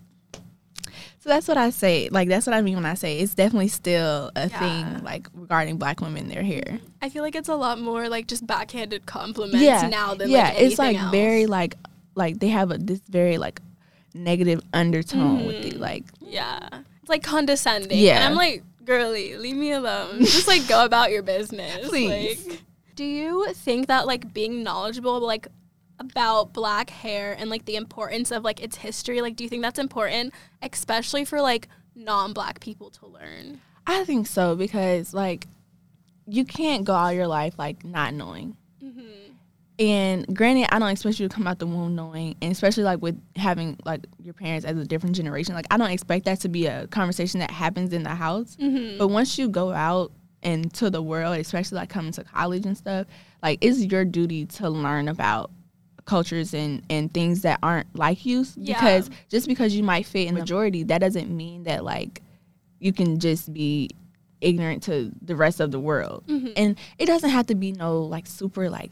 So 1.22 1.28
that's 1.30 1.48
what 1.48 1.58
I 1.58 1.70
say. 1.70 2.10
Like 2.12 2.28
that's 2.30 2.46
what 2.48 2.56
I 2.56 2.62
mean 2.62 2.76
when 2.76 2.86
I 2.86 2.94
say 2.96 3.20
it's 3.20 3.34
definitely 3.36 3.68
still 3.68 4.32
a 4.36 4.50
Yeah. 4.50 4.60
thing 4.60 5.04
like 5.04 5.28
regarding 5.34 5.78
black 5.78 6.00
women 6.02 6.28
their 6.30 6.44
hair. 6.44 6.80
I 7.02 7.10
feel 7.10 7.24
like 7.24 7.36
it's 7.36 7.50
a 7.50 7.56
lot 7.56 7.80
more 7.80 8.08
like 8.10 8.28
just 8.28 8.46
backhanded 8.48 9.06
compliments 9.06 9.62
Yeah. 9.62 9.88
now 9.90 10.16
than 10.16 10.30
yeah, 10.30 10.50
like 10.50 10.60
it's 10.62 10.80
like 10.80 10.98
else. 10.98 11.12
very 11.12 11.46
like 11.46 11.76
like 12.16 12.40
they 12.40 12.48
have 12.50 12.72
a 12.72 12.78
this 12.78 13.02
very 13.10 13.38
like 13.38 13.62
negative 14.14 14.62
undertone 14.74 15.46
with 15.46 15.66
it. 15.66 15.76
Mhm. 15.76 15.80
Like 15.80 16.04
yeah, 16.22 16.68
like 17.10 17.24
condescending. 17.24 17.98
Yeah. 17.98 18.16
and 18.16 18.24
I'm 18.24 18.36
like, 18.36 18.64
girly, 18.86 19.36
leave 19.38 19.56
me 19.56 19.72
alone. 19.72 20.20
just 20.20 20.48
like 20.48 20.68
go 20.68 20.86
about 20.86 21.12
your 21.12 21.24
business, 21.24 21.88
Please. 21.90 22.48
Like, 22.48 22.62
do 22.96 23.04
you 23.04 23.52
think 23.54 23.88
that 23.88 24.08
like 24.08 24.34
being 24.34 24.64
knowledgeable 24.64 25.20
like 25.20 25.48
about 26.00 26.54
black 26.54 26.90
hair 26.90 27.36
and 27.38 27.50
like 27.50 27.66
the 27.66 27.76
importance 27.76 28.32
of 28.32 28.44
like 28.44 28.62
its 28.62 28.78
history, 28.78 29.22
like 29.22 29.36
do 29.36 29.44
you 29.44 29.50
think 29.50 29.62
that's 29.62 29.80
important, 29.80 30.34
especially 30.62 31.26
for 31.26 31.42
like 31.42 31.68
non-black 31.96 32.60
people 32.60 32.90
to 32.92 33.08
learn? 33.08 33.62
I 33.86 34.04
think 34.06 34.28
so 34.28 34.56
because 34.56 35.14
like 35.14 35.48
you 36.28 36.46
can't 36.46 36.84
go 36.86 36.94
all 36.94 37.12
your 37.12 37.28
life 37.28 37.56
like 37.58 37.84
not 37.84 38.14
knowing. 38.14 38.56
And 39.80 40.28
granted, 40.36 40.68
I 40.74 40.80
don't 40.80 40.90
expect 40.90 41.22
you 41.22 41.30
to 41.30 41.34
come 41.34 41.48
out 41.48 41.60
the 41.60 41.66
womb 41.66 41.96
knowing, 41.96 42.36
and 42.42 42.52
especially 42.52 42.84
like 42.84 43.02
with 43.02 43.20
having 43.38 43.80
like 43.86 44.06
your 44.22 44.34
parents 44.34 44.66
as 44.66 44.78
a 44.78 44.84
different 44.84 45.16
generation. 45.16 45.56
Like 45.56 45.68
I 45.72 45.78
don't 45.78 45.90
expect 45.90 46.26
that 46.26 46.42
to 46.42 46.50
be 46.50 46.68
a 46.68 46.86
conversation 46.88 47.40
that 47.40 47.50
happens 47.50 47.94
in 47.94 48.04
the 48.04 48.10
house. 48.10 48.58
Mm-hmm. 48.60 48.98
But 48.98 49.08
once 49.08 49.38
you 49.38 49.48
go 49.48 49.72
out 49.72 50.12
into 50.44 50.90
the 50.90 51.02
world, 51.02 51.38
especially 51.38 51.78
like 51.78 51.90
coming 51.90 52.12
to 52.12 52.26
college 52.26 52.66
and 52.66 52.78
stuff, 52.78 53.08
like 53.42 53.60
it's 53.62 53.80
your 53.80 54.04
duty 54.04 54.46
to 54.48 54.70
learn 54.70 55.08
about 55.08 55.50
cultures 56.04 56.54
and 56.54 56.82
and 56.90 57.14
things 57.14 57.44
that 57.44 57.60
aren't 57.64 57.96
like 57.96 58.26
you. 58.26 58.46
Yeah. 58.58 58.74
Because 58.76 59.10
just 59.30 59.48
because 59.48 59.74
you 59.74 59.84
might 59.84 60.06
fit 60.06 60.28
in 60.28 60.34
the 60.34 60.42
majority, 60.42 60.84
that 60.84 61.00
doesn't 61.00 61.30
mean 61.30 61.64
that 61.64 61.86
like 61.86 62.22
you 62.80 62.92
can 62.92 63.18
just 63.20 63.54
be 63.54 63.90
ignorant 64.42 64.84
to 64.84 65.12
the 65.22 65.36
rest 65.38 65.62
of 65.62 65.72
the 65.72 65.80
world. 65.80 66.26
Mm-hmm. 66.28 66.52
And 66.58 66.78
it 66.98 67.06
doesn't 67.06 67.30
have 67.30 67.48
to 67.48 67.56
be 67.56 67.72
no 67.72 68.02
like 68.02 68.28
super 68.28 68.70
like 68.70 68.92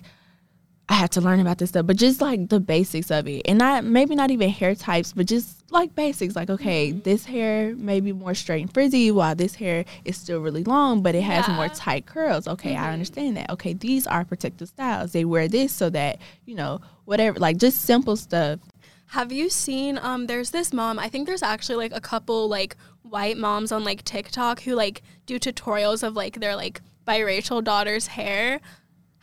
I 0.89 0.93
have 0.93 1.09
to 1.11 1.21
learn 1.21 1.41
about 1.41 1.57
this 1.57 1.69
stuff, 1.69 1.85
but 1.85 1.97
just 1.97 2.21
like 2.21 2.47
the 2.47 2.61
basics 2.61 3.11
of 3.11 3.27
it. 3.27 3.41
And 3.45 3.59
not 3.59 3.83
maybe 3.83 4.15
not 4.15 4.31
even 4.31 4.49
hair 4.49 4.73
types, 4.73 5.11
but 5.11 5.25
just 5.25 5.69
like 5.69 5.93
basics. 5.95 6.33
Like, 6.35 6.49
okay, 6.49 6.91
Mm-hmm. 6.91 6.99
this 7.01 7.25
hair 7.25 7.75
may 7.75 7.99
be 7.99 8.13
more 8.13 8.33
straight 8.33 8.61
and 8.61 8.73
frizzy 8.73 9.11
while 9.11 9.35
this 9.35 9.55
hair 9.55 9.83
is 10.05 10.15
still 10.15 10.39
really 10.39 10.63
long, 10.63 11.01
but 11.01 11.13
it 11.13 11.23
has 11.23 11.45
more 11.49 11.67
tight 11.67 12.05
curls. 12.05 12.47
Okay, 12.47 12.73
Mhm. 12.73 12.79
I 12.79 12.93
understand 12.93 13.35
that. 13.35 13.49
Okay, 13.49 13.73
these 13.73 14.07
are 14.07 14.23
protective 14.23 14.69
styles. 14.69 15.11
They 15.11 15.25
wear 15.25 15.49
this 15.49 15.73
so 15.73 15.89
that, 15.89 16.19
you 16.45 16.55
know, 16.55 16.79
whatever, 17.03 17.37
like 17.37 17.57
just 17.57 17.81
simple 17.81 18.15
stuff. 18.15 18.59
Have 19.07 19.31
you 19.33 19.49
seen 19.49 19.97
um 20.01 20.27
there's 20.27 20.51
this 20.51 20.71
mom, 20.71 20.99
I 20.99 21.09
think 21.09 21.27
there's 21.27 21.43
actually 21.43 21.75
like 21.77 21.93
a 21.95 22.01
couple 22.01 22.47
like 22.47 22.77
white 23.03 23.37
moms 23.37 23.71
on 23.73 23.83
like 23.83 24.03
TikTok 24.05 24.61
who 24.61 24.73
like 24.75 25.01
do 25.25 25.37
tutorials 25.37 26.01
of 26.01 26.15
like 26.15 26.39
their 26.39 26.55
like 26.55 26.81
biracial 27.05 27.61
daughter's 27.63 28.07
hair. 28.07 28.59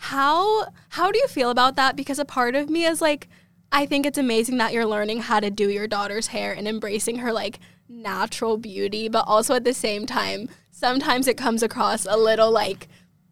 How 0.04 0.66
how 0.90 1.10
do 1.10 1.18
you 1.18 1.28
feel 1.28 1.48
about 1.48 1.76
that? 1.76 1.96
Because 1.96 2.18
a 2.18 2.26
part 2.26 2.54
of 2.54 2.68
me 2.68 2.84
is 2.84 3.00
like 3.00 3.28
I 3.72 3.86
think 3.86 4.04
it's 4.04 4.18
amazing 4.18 4.58
that 4.58 4.72
you're 4.74 4.84
learning 4.86 5.20
how 5.22 5.40
to 5.40 5.50
do 5.50 5.70
your 5.70 5.86
daughter's 5.88 6.26
hair 6.28 6.52
and 6.52 6.68
embracing 6.68 7.18
her 7.18 7.32
like 7.32 7.58
natural 7.88 8.58
beauty, 8.58 9.08
but 9.08 9.24
also 9.26 9.54
at 9.54 9.64
the 9.64 9.72
same 9.72 10.04
time, 10.04 10.48
sometimes 10.70 11.26
it 11.26 11.38
comes 11.38 11.62
across 11.62 12.04
a 12.04 12.18
little 12.18 12.50
like 12.50 12.88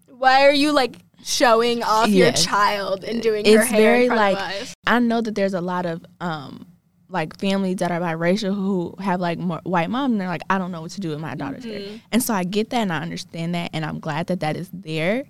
why 0.07 0.47
are 0.47 0.53
you 0.53 0.73
like 0.73 0.97
showing 1.23 1.83
off 1.83 2.09
your 2.09 2.33
child 2.33 3.05
and 3.05 3.21
doing 3.21 3.45
her 3.45 3.61
It's 3.61 3.67
hair 3.71 3.97
very, 3.97 4.09
like? 4.09 4.39
I 4.87 4.99
know 4.99 5.21
that 5.21 5.35
there's 5.35 5.55
a 5.55 5.61
lot 5.61 5.85
of 5.85 6.05
um 6.21 6.67
like 7.11 7.39
families 7.39 7.77
that 7.77 7.91
are 7.91 8.01
biracial 8.01 8.55
who 8.55 8.95
have 8.99 9.21
like 9.21 9.39
more 9.39 9.61
white 9.65 9.91
mom 9.91 10.13
and 10.13 10.21
they're 10.21 10.29
like 10.29 10.43
I 10.49 10.57
don't 10.57 10.73
know 10.73 10.81
what 10.81 10.93
to 10.93 11.03
do 11.03 11.11
with 11.11 11.21
my 11.21 11.35
daughter's 11.35 11.65
hair. 11.65 11.81
Mhm. 11.81 12.01
And 12.13 12.23
so 12.23 12.33
I 12.33 12.45
get 12.45 12.71
that 12.71 12.81
and 12.81 12.93
I 12.93 13.03
understand 13.03 13.55
that 13.55 13.69
and 13.75 13.85
I'm 13.85 14.01
glad 14.01 14.29
that 14.29 14.41
that 14.41 14.57
is 14.57 14.71
there. 14.73 15.25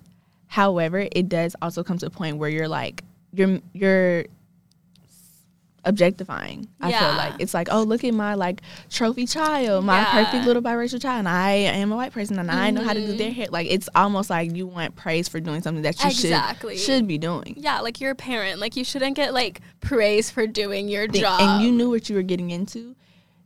However, 0.47 1.07
it 1.11 1.29
does 1.29 1.55
also 1.61 1.83
come 1.83 1.97
to 1.99 2.05
a 2.05 2.09
point 2.09 2.37
where 2.37 2.49
you're 2.49 2.67
like 2.67 3.03
you're 3.33 3.59
you're 3.73 4.25
objectifying. 5.85 6.65
I 6.79 6.91
feel 6.93 7.09
like 7.17 7.33
it's 7.39 7.53
like, 7.53 7.67
oh, 7.69 7.83
look 7.83 8.05
at 8.05 8.13
my 8.13 8.35
like 8.35 8.61
trophy 8.89 9.25
child, 9.27 9.83
my 9.83 9.99
Yeah. 9.99 10.11
perfect 10.23 10.45
little 10.45 10.61
biracial 10.61 11.01
child, 11.01 11.19
and 11.19 11.27
I 11.27 11.51
am 11.51 11.91
a 11.91 11.95
white 11.97 12.13
person 12.13 12.39
and 12.39 12.49
I 12.49 12.71
know 12.71 12.83
how 12.83 12.93
to 12.93 13.05
do 13.05 13.13
Mhm. 13.15 13.17
their 13.17 13.31
hair. 13.31 13.47
Like 13.51 13.67
it's 13.69 13.89
almost 13.93 14.29
like 14.29 14.55
you 14.55 14.65
want 14.65 14.95
praise 14.95 15.27
for 15.27 15.41
doing 15.41 15.61
something 15.61 15.81
that 15.83 16.01
you 16.01 16.09
Exactly. 16.09 16.77
should 16.77 16.85
should 16.85 17.07
be 17.07 17.17
doing. 17.17 17.55
Yeah, 17.57 17.81
like 17.81 17.99
you're 17.99 18.11
a 18.11 18.15
parent. 18.15 18.59
Like 18.61 18.77
you 18.77 18.85
shouldn't 18.85 19.17
get 19.17 19.33
like 19.33 19.59
praise 19.81 20.29
for 20.31 20.47
doing 20.47 20.87
your 20.87 21.07
thing, 21.09 21.21
job. 21.21 21.41
and 21.41 21.61
you 21.61 21.69
knew 21.71 21.89
what 21.89 22.09
you 22.09 22.15
were 22.15 22.21
getting 22.23 22.49
into 22.51 22.95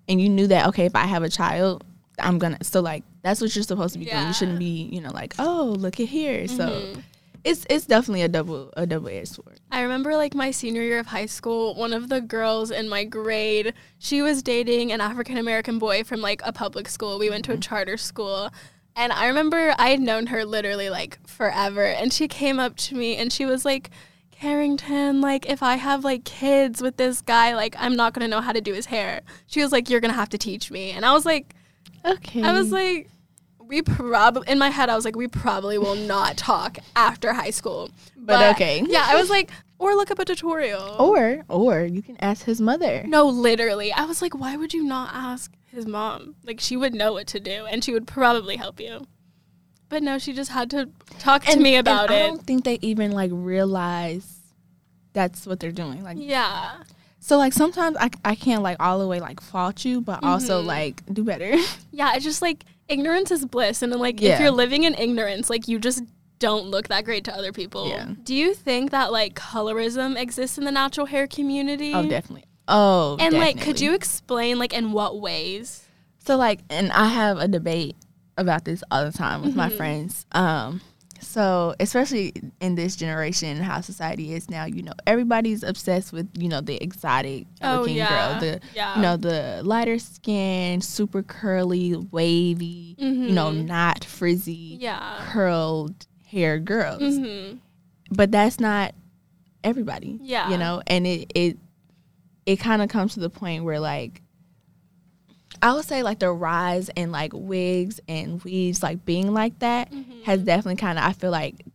and 0.08 0.22
you 0.22 0.30
knew 0.30 0.48
that 0.48 0.68
okay 0.68 0.86
if 0.86 0.96
i 0.96 1.06
have 1.06 1.22
a 1.24 1.28
child 1.30 1.84
i'm 2.20 2.38
gonna 2.40 2.58
so 2.64 2.80
like 2.80 3.04
that's 3.28 3.42
what 3.42 3.54
you're 3.56 3.64
supposed 3.64 3.94
to 3.94 4.00
be 4.00 4.06
doing 4.06 4.28
you 4.28 4.34
shouldn't 4.34 4.60
be 4.60 4.90
you 4.96 5.02
know 5.02 5.12
like 5.12 5.34
oh 5.40 5.76
look 5.78 6.00
at 6.00 6.08
here 6.08 6.48
so 6.48 6.66
Mhm. 6.68 7.04
it's 7.44 7.66
it's 7.70 7.86
definitely 7.86 8.22
a 8.24 8.28
double 8.38 8.72
a 8.78 8.86
double-edged 8.86 9.28
sword 9.38 9.60
I 9.72 9.82
remember 9.82 10.16
like 10.16 10.34
my 10.34 10.52
senior 10.52 10.82
year 10.82 11.00
of 11.00 11.08
high 11.08 11.26
school, 11.38 11.76
one 11.76 11.92
of 12.00 12.08
the 12.08 12.22
girls 12.22 12.72
in 12.72 12.88
my 12.88 13.04
grade, 13.04 13.74
she 14.00 14.22
was 14.22 14.42
dating 14.42 14.94
an 14.94 15.02
African 15.02 15.38
American 15.38 15.78
boy 15.78 16.04
from 16.06 16.22
like 16.22 16.42
a 16.46 16.54
public 16.54 16.88
school. 16.88 17.20
We 17.20 17.30
went 17.30 17.44
to 17.46 17.52
a 17.52 17.58
charter 17.58 17.98
school. 17.98 18.50
And 18.96 19.12
I 19.12 19.28
remember 19.28 19.76
I 19.78 19.90
had 19.90 20.00
known 20.00 20.28
her 20.28 20.46
literally 20.46 20.90
like 20.90 21.20
forever. 21.28 21.84
And 21.86 22.14
she 22.14 22.28
came 22.30 22.60
up 22.66 22.78
to 22.88 22.96
me 22.96 23.18
and 23.18 23.28
she 23.32 23.46
was 23.46 23.66
like, 23.66 23.90
Carrington, 24.32 25.20
like 25.20 25.46
if 25.50 25.62
I 25.62 25.76
have 25.76 26.04
like 26.06 26.24
kids 26.24 26.82
with 26.82 26.96
this 26.96 27.22
guy, 27.22 27.54
like 27.56 27.76
I'm 27.78 27.96
not 27.98 28.14
gonna 28.14 28.28
know 28.30 28.42
how 28.42 28.54
to 28.54 28.62
do 28.62 28.74
his 28.74 28.86
hair. 28.86 29.22
She 29.48 29.62
was 29.62 29.72
like, 29.74 29.90
You're 29.90 30.00
gonna 30.00 30.14
have 30.14 30.30
to 30.30 30.38
teach 30.38 30.72
me. 30.72 30.92
And 30.92 31.04
I 31.06 31.12
was 31.14 31.26
like, 31.26 31.54
okay 32.06 32.42
I 32.42 32.54
was 32.54 32.72
like, 32.72 33.10
we 33.68 33.82
probably 33.82 34.48
in 34.48 34.58
my 34.58 34.70
head 34.70 34.90
I 34.90 34.96
was 34.96 35.06
like, 35.06 35.16
we 35.16 35.28
probably 35.28 35.78
will 35.78 35.96
not 35.96 36.38
talk 36.38 36.78
after 36.96 37.34
high 37.34 37.50
school. 37.52 37.90
But 38.16 38.56
okay. 38.56 38.84
Yeah, 38.88 39.06
I 39.08 39.16
was 39.16 39.30
like, 39.30 39.50
or 39.80 39.94
look 39.96 40.10
up 40.12 40.20
a 40.20 40.26
tutorial. 40.26 40.96
or 41.00 41.44
or 41.50 41.82
you 41.86 42.02
can 42.02 42.18
ask 42.20 42.46
his 42.46 42.60
mother 42.62 43.04
no, 43.08 43.26
literally, 43.28 43.92
I 43.94 44.06
was 44.06 44.22
like, 44.22 44.34
why 44.36 44.56
would 44.58 44.74
you 44.74 44.84
not 44.84 45.10
ask 45.14 45.52
his 45.68 45.86
mom? 45.86 46.36
Like 46.44 46.60
she 46.60 46.76
would 46.78 46.94
know 46.94 47.14
what 47.14 47.28
to 47.28 47.40
do, 47.40 47.66
and 47.66 47.84
she 47.84 47.94
would 47.94 48.08
probably 48.08 48.56
help 48.58 48.80
you. 48.80 49.06
But 49.90 50.04
no, 50.04 50.18
she 50.20 50.34
just 50.34 50.52
had 50.52 50.70
to 50.72 50.90
talk 51.20 51.44
to 51.46 51.60
me 51.60 51.76
about 51.78 52.10
and 52.10 52.20
i 52.24 52.28
don't 52.28 52.44
think 52.46 52.64
they 52.66 52.78
even 52.82 53.12
like 53.12 53.32
realize 53.34 54.40
that's 55.14 55.46
what 55.48 55.60
they're 55.60 55.72
doing 55.72 56.04
like 56.04 56.18
Yeah, 56.20 56.84
so 57.20 57.38
like 57.38 57.54
sometimes 57.54 57.98
i, 58.00 58.10
I 58.24 58.36
can't 58.36 58.62
like 58.64 58.78
all 58.80 59.00
the 59.00 59.08
way 59.08 59.20
like 59.20 59.40
fault 59.42 59.84
you 59.86 60.02
but 60.02 60.24
also 60.24 60.62
Mhm. 60.62 60.66
like 60.66 61.02
do 61.12 61.24
better 61.24 61.56
yeah. 61.92 62.14
It's 62.16 62.24
just 62.24 62.42
like 62.42 62.66
ignorance 62.90 63.32
is 63.32 63.46
bliss, 63.46 63.82
and 63.82 63.92
then 63.92 64.00
like 64.00 64.22
if 64.22 64.40
you're 64.40 64.52
living 64.52 64.84
in 64.84 64.94
ignorance, 64.96 65.50
like 65.50 65.68
you 65.68 65.80
just 65.80 66.04
don't 66.40 66.66
look 66.68 66.88
that 66.90 67.04
great 67.04 67.24
to 67.26 67.34
other 67.36 67.52
people. 67.52 67.90
Yeah. 67.90 68.12
Do 68.24 68.36
you 68.36 68.54
think 68.54 68.92
that 68.92 69.12
like 69.12 69.34
colorism 69.36 70.16
exists 70.20 70.58
in 70.58 70.66
the 70.66 70.72
natural 70.72 71.08
hair 71.08 71.26
community? 71.28 71.94
oh 71.94 72.08
definitely 72.08 72.46
oh 72.68 73.18
And 73.20 73.34
like, 73.36 73.60
could 73.62 73.80
you 73.80 73.94
explain 73.96 74.60
like 74.60 74.74
in 74.74 74.92
what 74.92 75.20
ways? 75.20 75.86
So 76.20 76.36
like, 76.38 76.60
and 76.70 76.92
I 76.92 77.08
have 77.08 77.38
a 77.40 77.48
debate 77.48 77.96
about 78.38 78.66
this 78.66 78.84
all 78.92 79.04
the 79.06 79.12
time 79.18 79.42
with 79.42 79.56
my 79.56 79.70
Mhm. 79.70 79.78
friends. 79.78 80.26
Um, 80.34 80.82
so 81.20 81.76
especially 81.80 82.34
in 82.62 82.76
this 82.76 82.96
generation, 82.96 83.58
how 83.58 83.82
society 83.82 84.34
is 84.34 84.50
now, 84.50 84.66
you 84.66 84.82
know, 84.84 84.94
everybody's 85.06 85.64
obsessed 85.64 86.14
with 86.14 86.28
you 86.38 86.50
know 86.50 86.62
the 86.62 86.82
exotic 86.84 87.46
looking 87.62 87.98
girl, 87.98 88.40
the 88.40 88.60
Oh, 88.64 88.68
yeah. 88.76 88.96
you 88.96 89.02
know 89.02 89.18
the 89.18 89.62
lighter 89.64 90.00
skin, 90.00 90.82
super 90.82 91.24
curly, 91.24 91.96
wavy, 92.12 92.96
you 92.98 93.32
know, 93.34 93.52
Mhm. 93.52 93.66
not 93.68 94.04
frizzy, 94.04 94.78
yeah. 94.80 95.18
curled 95.32 96.06
hair 96.28 96.60
girls. 96.60 97.02
hmm 97.18 97.58
But 98.12 98.32
that's 98.32 98.60
not 98.60 98.94
everybody. 99.64 100.20
Yeah. 100.22 100.50
you 100.50 100.58
know, 100.58 100.82
and 100.88 101.06
it 101.08 101.32
it 101.36 101.58
it 102.46 102.58
kind 102.58 102.82
of 102.82 102.90
comes 102.90 103.14
to 103.16 103.20
the 103.20 103.30
point 103.30 103.64
where 103.64 103.80
like 103.80 104.22
I 105.62 105.74
would 105.74 105.86
say 105.86 106.04
like 106.04 106.20
the 106.20 106.32
rise 106.32 106.90
in 106.96 107.12
like 107.12 107.32
wigs 107.34 108.00
and 108.08 108.44
weaves 108.44 108.84
like 108.84 109.06
being 109.06 109.34
like 109.34 109.58
that 109.60 109.92
Mhm. 109.92 110.24
has 110.24 110.42
definitely 110.44 110.76
kind 110.76 110.98
of 111.00 111.06
I 111.06 111.14
feel 111.14 111.32
like 111.32 111.66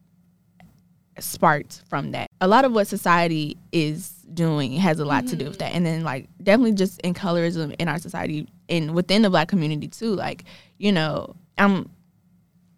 sparked 1.19 1.83
from 1.89 2.13
that. 2.13 2.27
A 2.41 2.49
lot 2.49 2.65
of 2.65 2.73
what 2.73 2.87
society 2.87 3.57
is 3.71 4.11
doing 4.33 4.73
has 4.75 4.99
a 4.99 5.05
lot 5.05 5.27
to 5.29 5.37
do 5.37 5.47
with 5.47 5.59
that, 5.59 5.75
and 5.75 5.85
then 5.85 6.05
like 6.05 6.29
definitely 6.43 6.73
just 6.73 7.01
in 7.03 7.13
colorism 7.15 7.75
in 7.79 7.89
our 7.89 7.99
society 7.99 8.49
and 8.69 8.95
within 8.95 9.23
the 9.23 9.31
black 9.31 9.49
community 9.49 9.89
too. 9.89 10.15
Like 10.15 10.45
you 10.79 10.91
know, 10.93 11.37
um, 11.59 11.91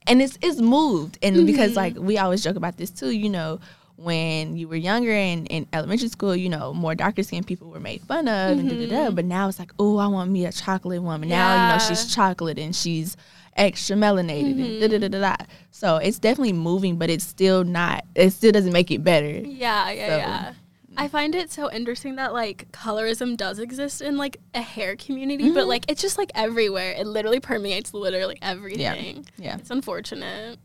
and 0.07 0.21
it's 0.21 0.37
it's 0.43 0.61
moved, 0.61 1.19
and 1.23 1.47
because 1.47 1.73
Mhm. 1.73 1.77
like 1.77 1.97
we 1.99 2.19
always 2.19 2.43
joke 2.43 2.57
about 2.57 2.77
this 2.77 2.91
too. 2.91 3.11
You 3.11 3.29
know. 3.31 3.61
When 3.97 4.57
you 4.57 4.67
were 4.67 4.75
younger 4.77 5.13
and 5.13 5.47
in 5.49 5.67
elementary 5.73 6.09
school, 6.09 6.35
you 6.35 6.49
know, 6.49 6.75
more 6.75 6.95
darker 6.97 7.23
skinned 7.23 7.47
people 7.47 7.71
were 7.71 7.79
made 7.81 8.03
fun 8.03 8.27
of 8.27 8.59
and 8.59 8.69
da 8.69 8.75
da 8.77 8.87
da. 8.87 9.11
Mhm. 9.11 9.15
But 9.15 9.25
now 9.25 9.49
it's 9.49 9.59
like, 9.61 9.73
oh, 9.79 9.99
I 9.99 10.09
want 10.09 10.31
me 10.33 10.47
a 10.47 10.53
chocolate 10.53 11.01
woman. 11.03 11.29
Now, 11.29 11.69
you 11.69 11.73
know, 11.73 11.85
she's 11.87 12.13
chocolate 12.13 12.59
and 12.59 12.75
she's 12.75 13.17
extra 13.57 13.95
melanated 13.97 14.57
Mhm. 14.57 14.65
and 14.65 14.81
da 14.81 14.89
da 14.89 14.99
da 14.99 15.09
da 15.09 15.37
da. 15.37 15.45
So 15.71 15.97
it's 15.99 16.19
definitely 16.19 16.55
moving, 16.55 16.97
but 16.97 17.09
it's 17.09 17.25
still 17.25 17.63
not. 17.63 18.05
It 18.17 18.31
still 18.33 18.51
doesn't 18.51 18.73
make 18.73 18.91
it 18.91 19.05
better. 19.05 19.31
Yeah, 19.31 19.91
yeah, 19.93 20.07
So, 20.09 20.17
yeah. 20.17 20.53
I 20.97 21.07
find 21.09 21.35
it 21.37 21.53
so 21.53 21.71
interesting 21.73 22.17
that 22.17 22.33
like 22.33 22.71
colorism 22.73 23.37
does 23.37 23.61
exist 23.61 24.01
in 24.03 24.17
like 24.17 24.39
a 24.55 24.61
hair 24.61 24.97
community, 24.97 25.51
but 25.51 25.65
Mhm. 25.65 25.69
like 25.69 25.85
it's 25.89 26.03
just 26.03 26.19
like 26.19 26.33
everywhere. 26.35 26.93
It 26.99 27.07
literally 27.07 27.39
permeates 27.41 27.95
literally 27.95 28.39
everything. 28.43 29.25
Yeah. 29.39 29.57
It's 29.59 29.71
unfortunate. 29.71 30.59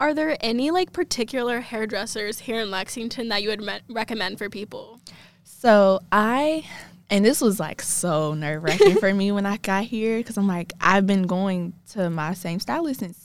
Are 0.00 0.12
there 0.12 0.36
any 0.40 0.70
like 0.70 0.92
particular 0.92 1.60
hairdressers 1.60 2.40
here 2.40 2.60
in 2.60 2.70
Lexington 2.70 3.28
that 3.28 3.42
you 3.42 3.48
would 3.50 3.62
me- 3.62 3.80
recommend 3.88 4.38
for 4.38 4.50
people? 4.50 5.00
So 5.44 6.00
I, 6.10 6.64
and 7.10 7.24
this 7.24 7.40
was 7.40 7.60
like 7.60 7.80
so 7.80 8.34
nerve 8.34 8.64
wracking 8.64 8.96
for 8.96 9.14
me 9.14 9.30
when 9.30 9.46
I 9.46 9.56
got 9.58 9.84
here 9.84 10.18
because 10.18 10.36
I'm 10.36 10.48
like, 10.48 10.72
I've 10.80 11.06
been 11.06 11.22
going 11.22 11.74
to 11.90 12.10
my 12.10 12.34
same 12.34 12.58
stylist 12.58 13.00
since 13.00 13.23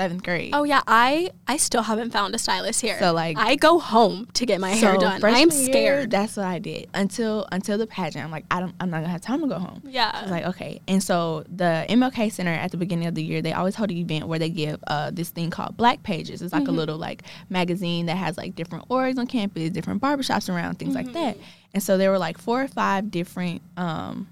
seventh 0.00 0.22
grade. 0.22 0.50
Oh 0.54 0.64
yeah, 0.64 0.82
I 0.86 1.30
I 1.46 1.56
still 1.56 1.82
haven't 1.82 2.10
found 2.10 2.34
a 2.34 2.38
stylist 2.38 2.80
here. 2.80 2.98
So, 2.98 3.12
like- 3.12 3.36
I 3.36 3.56
go 3.56 3.78
home 3.78 4.28
to 4.34 4.46
get 4.46 4.60
my 4.60 4.70
hair 4.70 4.96
done. 4.96 5.22
I'm 5.22 5.50
year, 5.50 5.50
scared. 5.50 6.10
that's 6.10 6.36
what 6.36 6.46
I 6.46 6.58
did 6.58 6.88
until 6.94 7.46
until 7.52 7.76
the 7.78 7.86
pageant. 7.86 8.24
I'm 8.24 8.30
like, 8.30 8.46
I 8.50 8.60
don't, 8.60 8.74
I'm 8.80 8.90
not 8.90 8.98
gonna 8.98 9.08
have 9.08 9.20
time 9.20 9.40
to 9.40 9.46
go 9.46 9.58
home. 9.58 9.82
Yeah. 9.84 10.10
I 10.12 10.22
was 10.22 10.30
like, 10.30 10.46
okay. 10.46 10.80
And 10.88 11.02
so 11.02 11.44
the 11.48 11.86
MLK 11.88 12.32
Center 12.32 12.52
at 12.52 12.70
the 12.70 12.76
beginning 12.76 13.06
of 13.06 13.14
the 13.14 13.22
year, 13.22 13.42
they 13.42 13.52
always 13.52 13.74
hold 13.74 13.90
an 13.90 13.96
event 13.96 14.26
where 14.26 14.38
they 14.38 14.48
give 14.48 14.82
uh, 14.86 15.10
this 15.10 15.30
thing 15.30 15.50
called 15.50 15.76
Black 15.76 16.02
Pages. 16.02 16.42
It's 16.42 16.52
like 16.52 16.68
a 16.68 16.72
little 16.72 16.96
like 16.96 17.22
magazine 17.48 18.06
that 18.06 18.16
has 18.16 18.36
like 18.38 18.54
different 18.54 18.88
orgs 18.88 19.18
on 19.18 19.26
campus, 19.26 19.70
different 19.70 20.00
barbershops 20.00 20.48
around, 20.52 20.78
things 20.78 20.94
like 20.94 21.12
that. 21.12 21.36
And 21.72 21.82
so 21.82 21.98
there 21.98 22.10
were 22.10 22.18
like 22.18 22.38
four 22.38 22.62
or 22.62 22.68
five 22.68 23.10
different 23.10 23.62
um, 23.76 24.26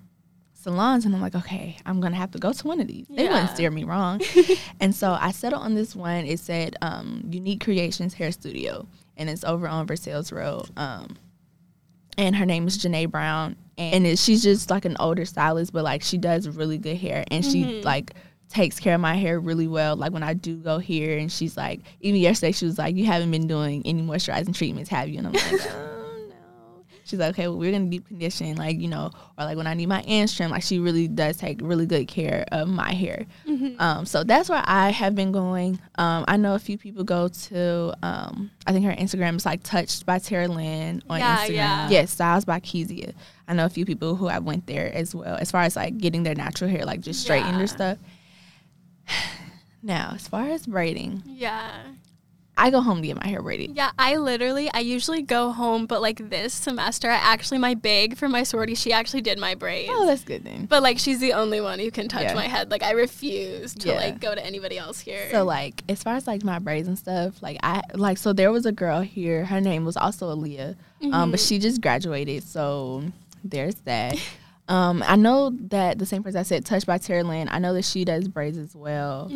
salons, 0.69 1.05
and 1.07 1.15
I'm 1.15 1.21
like, 1.21 1.35
okay, 1.35 1.77
I'm 1.87 2.01
gonna 2.01 2.17
have 2.17 2.31
to 2.33 2.39
go 2.39 2.53
to 2.53 2.67
one 2.67 2.81
of 2.81 2.87
these. 2.87 3.07
They 3.09 3.25
Yeah. 3.25 3.33
wouldn't 3.33 3.51
steer 3.51 3.71
me 3.71 3.85
wrong. 3.85 4.21
and 4.81 4.95
so 4.95 5.17
I 5.19 5.31
settled 5.33 5.63
on 5.63 5.75
this 5.75 5.97
one. 5.97 6.25
It 6.27 6.41
said 6.41 6.77
um, 6.83 7.23
Unique 7.31 7.63
Creations 7.65 8.15
Hair 8.15 8.33
Studio, 8.33 8.87
and 9.17 9.29
it's 9.31 9.45
over 9.45 9.67
on 9.69 9.87
Versailles 9.87 10.31
Road. 10.33 10.69
Um, 10.77 11.17
and 12.17 12.35
her 12.37 12.45
name 12.47 12.67
is 12.67 12.77
Janae 12.79 13.11
Brown, 13.11 13.57
and 13.77 14.07
it, 14.07 14.19
she's 14.19 14.43
just 14.43 14.71
like 14.71 14.85
an 14.85 14.97
older 15.01 15.25
stylist, 15.25 15.73
but 15.73 15.85
like 15.85 16.03
she 16.03 16.19
does 16.19 16.49
really 16.49 16.79
good 16.79 16.97
hair, 16.97 17.25
and 17.31 17.45
she 17.45 17.81
like 17.83 18.15
takes 18.49 18.81
care 18.81 18.95
of 18.95 19.01
my 19.01 19.15
hair 19.15 19.39
really 19.39 19.69
well. 19.69 19.95
Like 19.97 20.13
when 20.13 20.23
I 20.23 20.35
do 20.35 20.57
go 20.57 20.79
here, 20.79 21.17
and 21.19 21.31
she's 21.31 21.57
like, 21.57 21.81
even 22.01 22.21
yesterday 22.21 22.53
she 22.53 22.65
was 22.67 22.77
like, 22.79 22.97
"You 22.97 23.05
haven't 23.07 23.31
been 23.31 23.47
doing 23.47 23.83
any 23.87 24.03
moisturizing 24.03 24.55
treatments, 24.55 24.91
have 24.91 25.09
you?" 25.09 25.19
And 25.19 25.29
I'm 25.29 25.33
like. 25.33 25.71
She's 27.09 27.19
like, 27.19 27.31
"Okay, 27.31 27.49
well 27.49 27.57
we're 27.57 27.73
gonna 27.73 27.87
deep 27.87 28.07
condition, 28.07 28.55
like 28.57 28.79
you 28.79 28.87
know, 28.89 29.11
or 29.39 29.45
like 29.47 29.57
when 29.57 29.67
I 29.67 29.73
need 29.73 29.87
my 29.89 30.03
ends 30.03 30.37
trimmed, 30.37 30.51
like 30.53 30.63
she 30.63 30.79
really 30.79 31.09
does 31.09 31.39
take 31.39 31.61
really 31.63 31.87
good 31.87 32.07
care 32.07 32.45
of 32.53 32.69
my 32.69 32.93
hair." 32.93 33.25
Um, 33.79 34.05
so 34.05 34.25
that's 34.25 34.51
where 34.51 34.63
I 34.65 34.91
have 34.91 35.15
been 35.15 35.33
going. 35.33 35.79
Um, 35.97 36.27
I 36.29 36.37
know 36.37 36.55
a 36.55 36.59
few 36.59 36.77
people 36.77 37.05
go 37.05 37.29
to, 37.29 37.95
um, 38.03 38.51
I 38.67 38.73
think 38.73 38.85
her 38.85 38.93
Instagram 38.93 39.37
is 39.37 39.47
like 39.47 39.63
Touched 39.63 40.05
by 40.05 40.19
Tara 40.19 40.49
Lynn 40.49 41.03
on 41.09 41.19
Yeah, 41.21 41.39
Instagram. 41.39 41.55
yeah. 41.55 41.89
Yes, 41.91 42.11
Styles 42.13 42.45
by 42.45 42.61
Kezia. 42.61 43.15
I 43.49 43.55
know 43.55 43.65
a 43.65 43.71
few 43.71 43.87
people 43.87 44.15
who 44.17 44.27
have 44.29 44.45
went 44.45 44.67
there 44.67 44.95
as 44.95 45.15
well, 45.15 45.37
as 45.41 45.51
far 45.51 45.63
as 45.63 45.77
like 45.77 45.97
getting 45.97 46.25
their 46.25 46.35
natural 46.35 46.69
hair, 46.71 46.85
like 46.85 47.01
just 47.01 47.23
straightened 47.23 47.57
Yeah. 47.57 47.63
or 47.65 47.67
stuff. 47.67 47.99
Now, 49.83 50.13
as 50.17 50.27
far 50.27 50.49
as 50.51 50.67
braiding, 50.67 51.23
yeah. 51.25 51.71
I 52.59 52.71
go 52.71 52.81
home 52.81 53.01
to 53.01 53.07
get 53.07 53.17
my 53.17 53.27
hair 53.27 53.41
braided. 53.41 53.77
Yeah, 53.77 53.91
I 53.99 54.17
literally 54.17 54.69
I 54.75 54.81
usually 54.81 55.23
go 55.23 55.53
home, 55.53 55.87
but 55.87 56.03
like 56.03 56.29
this 56.29 56.53
semester 56.53 57.09
I 57.09 57.15
actually 57.15 57.59
my 57.59 57.75
big 57.75 58.17
for 58.19 58.29
my 58.29 58.43
sorority, 58.43 58.75
she 58.75 58.93
actually 58.93 59.21
did 59.23 59.39
my 59.39 59.55
braids. 59.55 59.91
Oh, 59.95 60.05
that's 60.07 60.25
good 60.25 60.45
then. 60.45 60.67
But 60.67 60.83
like 60.83 60.99
she's 60.99 61.21
the 61.21 61.33
only 61.35 61.61
one 61.61 61.79
who 61.79 61.91
can 61.91 62.09
touch 62.09 62.25
Yeah. 62.25 62.35
my 62.35 62.47
head. 62.49 62.71
Like 62.71 62.83
I 62.83 62.91
refuse 62.91 63.75
to 63.77 63.89
Yeah. 63.89 63.95
like 63.95 64.21
go 64.21 64.35
to 64.35 64.45
anybody 64.45 64.77
else 64.77 64.99
here. 65.01 65.29
So 65.31 65.45
like 65.45 65.85
as 65.89 66.03
far 66.03 66.17
as 66.17 66.27
like 66.27 66.43
my 66.45 66.59
braids 66.59 66.89
and 66.89 66.99
stuff, 66.99 67.41
like 67.43 67.59
I 67.63 67.83
like 67.95 68.19
so 68.19 68.33
there 68.33 68.51
was 68.53 68.67
a 68.67 68.73
girl 68.73 69.01
here. 69.01 69.45
Her 69.45 69.61
name 69.61 69.85
was 69.85 69.97
also 69.97 70.35
Aaliyah, 70.35 70.75
um, 71.13 71.31
but 71.31 71.39
she 71.41 71.59
just 71.59 71.81
graduated. 71.81 72.43
So 72.43 73.05
there's 73.45 73.77
that. 73.85 74.17
um, 74.69 75.03
I 75.07 75.15
know 75.17 75.51
that 75.69 75.99
the 75.99 76.07
same 76.07 76.23
person 76.25 76.41
I 76.41 76.43
said, 76.43 76.67
touched 76.67 76.87
by 76.87 76.99
Tara 76.99 77.23
Lynn. 77.23 77.49
I 77.51 77.59
know 77.61 77.73
that 77.75 77.85
she 77.85 78.05
does 78.05 78.27
braids 78.29 78.59
as 78.59 78.75
well. 78.75 79.31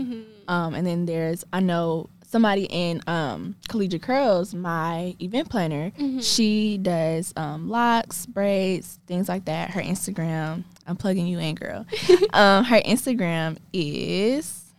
Um, 0.48 0.74
and 0.74 0.84
then 0.86 1.06
there's 1.06 1.44
I 1.52 1.60
know 1.60 2.10
somebody 2.32 2.64
in 2.70 3.02
um, 3.06 3.54
Collegiate 3.68 4.00
Curls, 4.02 4.54
my 4.54 5.14
event 5.20 5.50
planner. 5.50 5.92
She 6.22 6.78
does 6.78 7.32
um, 7.36 7.68
locks, 7.68 8.24
braids, 8.24 8.98
things 9.06 9.28
like 9.28 9.44
that. 9.44 9.70
Her 9.70 9.82
Instagram. 9.82 10.64
I'm 10.86 10.96
plugging 10.96 11.26
you 11.26 11.38
in, 11.38 11.54
girl. 11.54 11.86
um, 12.32 12.64
her 12.64 12.80
Instagram 12.80 13.58
is 13.72 14.72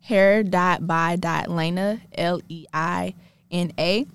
hair 0.00 0.42
dot 0.42 0.86
by 0.86 1.16
dot 1.16 1.46
Leina 1.46 2.00
L 2.14 2.40
E 2.48 2.64
I 2.72 3.14
N 3.50 3.72
A. 3.78 4.06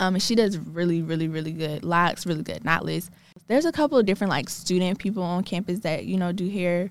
Um, 0.00 0.14
and 0.14 0.22
she 0.22 0.34
does 0.34 0.56
really, 0.56 1.02
really, 1.02 1.28
really 1.28 1.52
good 1.52 1.84
locks, 1.84 2.24
really 2.24 2.42
good 2.42 2.64
knotless. 2.64 3.10
There's 3.46 3.66
a 3.66 3.72
couple 3.72 3.98
of 3.98 4.06
different 4.06 4.30
like 4.30 4.48
student 4.48 4.98
people 4.98 5.22
on 5.22 5.44
campus 5.44 5.80
that 5.80 6.06
you 6.06 6.16
know 6.16 6.32
do 6.32 6.48
hair, 6.48 6.90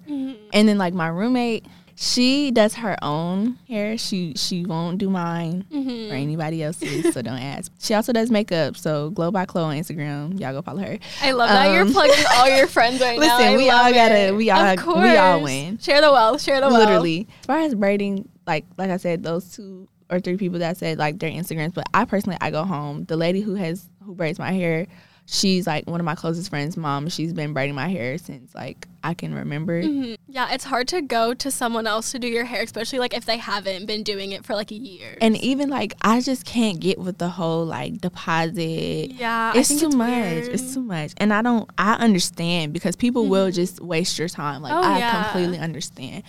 and 0.54 0.70
then 0.70 0.78
like 0.78 0.94
my 0.94 1.08
roommate, 1.08 1.66
she 1.96 2.52
does 2.52 2.76
her 2.76 2.98
own 3.04 3.58
hair. 3.68 3.98
She 3.98 4.34
she 4.36 4.66
won't 4.66 4.98
do 4.98 5.10
mine 5.10 5.66
or 5.72 6.16
anybody 6.16 6.64
else's, 6.64 7.14
so 7.14 7.22
don't 7.22 7.38
ask. 7.40 7.72
She 7.80 7.94
also 7.94 8.14
does 8.14 8.32
makeup. 8.32 8.78
So 8.78 9.10
Glow 9.12 9.32
by 9.32 9.46
Chloe 9.46 9.64
on 9.66 9.76
Instagram, 9.84 10.40
y'all 10.40 10.54
go 10.54 10.62
follow 10.62 10.82
her. 10.82 10.98
I 11.22 11.32
love 11.32 11.50
that 11.50 11.74
you're 11.74 11.84
um, 11.84 11.92
plugging 11.92 12.26
all 12.36 12.50
your 12.50 12.68
friends 12.76 13.02
right 13.02 13.20
now. 13.20 13.38
Listen, 13.38 13.58
we 13.58 13.70
all 13.70 13.92
gotta- 13.92 14.28
it. 14.30 14.36
we 14.36 14.50
all- 14.50 14.76
we 15.02 15.18
all 15.18 15.42
win. 15.42 15.78
Share 15.80 16.02
the 16.02 16.12
wealth. 16.12 16.42
Share 16.42 16.62
the 16.62 16.68
wealth. 16.68 16.80
literally. 16.80 17.28
As 17.42 17.46
far 17.46 17.60
as 17.60 17.76
braiding, 17.76 18.28
like 18.48 18.66
like 18.78 18.90
I 18.90 18.98
said, 18.98 19.24
those 19.24 19.52
two 19.56 19.88
or 20.10 20.20
three 20.20 20.38
people 20.38 20.60
that 20.60 20.78
said 20.78 20.98
like 20.98 21.20
their 21.20 21.30
Instagrams, 21.32 21.74
but 21.74 21.86
I 21.94 22.06
personally 22.06 22.38
I 22.42 22.52
go 22.52 22.64
home. 22.64 23.06
The 23.06 23.16
lady 23.18 23.42
who 23.42 23.56
has 23.56 23.88
who 24.04 24.16
braids 24.16 24.40
my 24.40 24.52
hair, 24.52 24.88
she's 25.26 25.66
like 25.68 25.88
one 25.88 26.00
of 26.00 26.06
my 26.06 26.16
closest 26.16 26.50
friends' 26.50 26.76
mom. 26.78 27.08
She's 27.10 27.34
been 27.34 27.54
braiding 27.54 27.76
my 27.76 27.88
hair 27.88 28.18
since 28.18 28.54
like 28.56 28.88
I 29.04 29.14
can 29.14 29.34
remember. 29.34 29.82
Mhm. 29.82 30.18
Yeah, 30.28 30.54
it's 30.54 30.64
hard 30.64 30.88
to 30.90 31.02
go 31.02 31.34
to 31.34 31.50
someone 31.52 31.88
else 31.88 32.12
to 32.12 32.20
do 32.20 32.28
your 32.28 32.46
hair, 32.46 32.62
especially 32.64 33.00
like 33.00 33.14
if 33.14 33.26
they 33.26 33.38
haven't 33.38 33.86
been 33.86 34.04
doing 34.04 34.32
it 34.32 34.46
for 34.46 34.54
like 34.56 34.72
a 34.72 34.76
year. 34.76 35.18
And 35.22 35.36
even 35.38 35.70
like 35.70 35.94
I 36.02 36.22
just 36.22 36.46
can't 36.46 36.80
get 36.80 36.98
with 37.00 37.18
the 37.18 37.30
whole 37.30 37.66
like 37.66 38.00
deposit. 38.02 39.12
yeah, 39.12 39.54
It's 39.56 39.70
too 39.70 39.88
it's 39.88 39.96
much. 39.96 40.10
weird. 40.10 40.48
It's 40.54 40.74
too 40.74 40.82
much. 40.82 41.14
And 41.18 41.34
I 41.34 41.42
don't 41.42 41.70
I 41.78 41.94
understand 41.96 42.74
because 42.74 42.96
people 42.96 43.28
will 43.28 43.52
just 43.52 43.82
waste 43.82 44.18
your 44.20 44.30
time. 44.30 44.62
Like 44.62 44.74
Oh, 44.74 44.82
I 44.82 45.00
yeah. 45.00 45.24
completely 45.24 45.58
understand. 45.60 46.24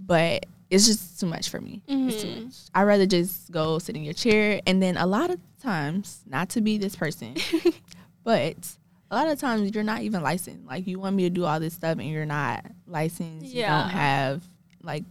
But 0.00 0.46
it's 0.70 0.86
just 0.86 1.18
too 1.18 1.26
much 1.26 1.48
for 1.48 1.60
me. 1.60 1.82
It's 1.88 2.22
too 2.22 2.28
Mhm. 2.28 2.44
much. 2.44 2.54
I'd 2.74 2.82
rather 2.84 3.06
just 3.06 3.50
go 3.50 3.78
sit 3.78 3.96
in 3.96 4.04
your 4.04 4.12
chair 4.14 4.60
and 4.66 4.82
then 4.82 4.96
a 4.96 5.06
lot 5.06 5.30
of 5.30 5.38
times, 5.62 6.20
not 6.28 6.50
to 6.50 6.60
be 6.60 6.76
this 6.78 6.94
person, 6.94 7.34
but 8.28 8.76
a 9.10 9.16
lot 9.16 9.28
of 9.28 9.40
times 9.40 9.74
you're 9.74 9.82
not 9.82 10.02
even 10.02 10.22
licensed. 10.22 10.66
Like 10.66 10.86
you 10.86 11.00
want 11.00 11.16
me 11.16 11.22
to 11.22 11.30
do 11.30 11.46
all 11.46 11.58
this 11.58 11.72
stuff 11.72 11.96
and 11.98 12.10
you're 12.10 12.26
not 12.26 12.62
licensed. 12.86 13.46
Yeah. 13.46 13.78
You 13.78 13.82
don't 13.84 13.90
have 13.90 14.42
like 14.82 15.04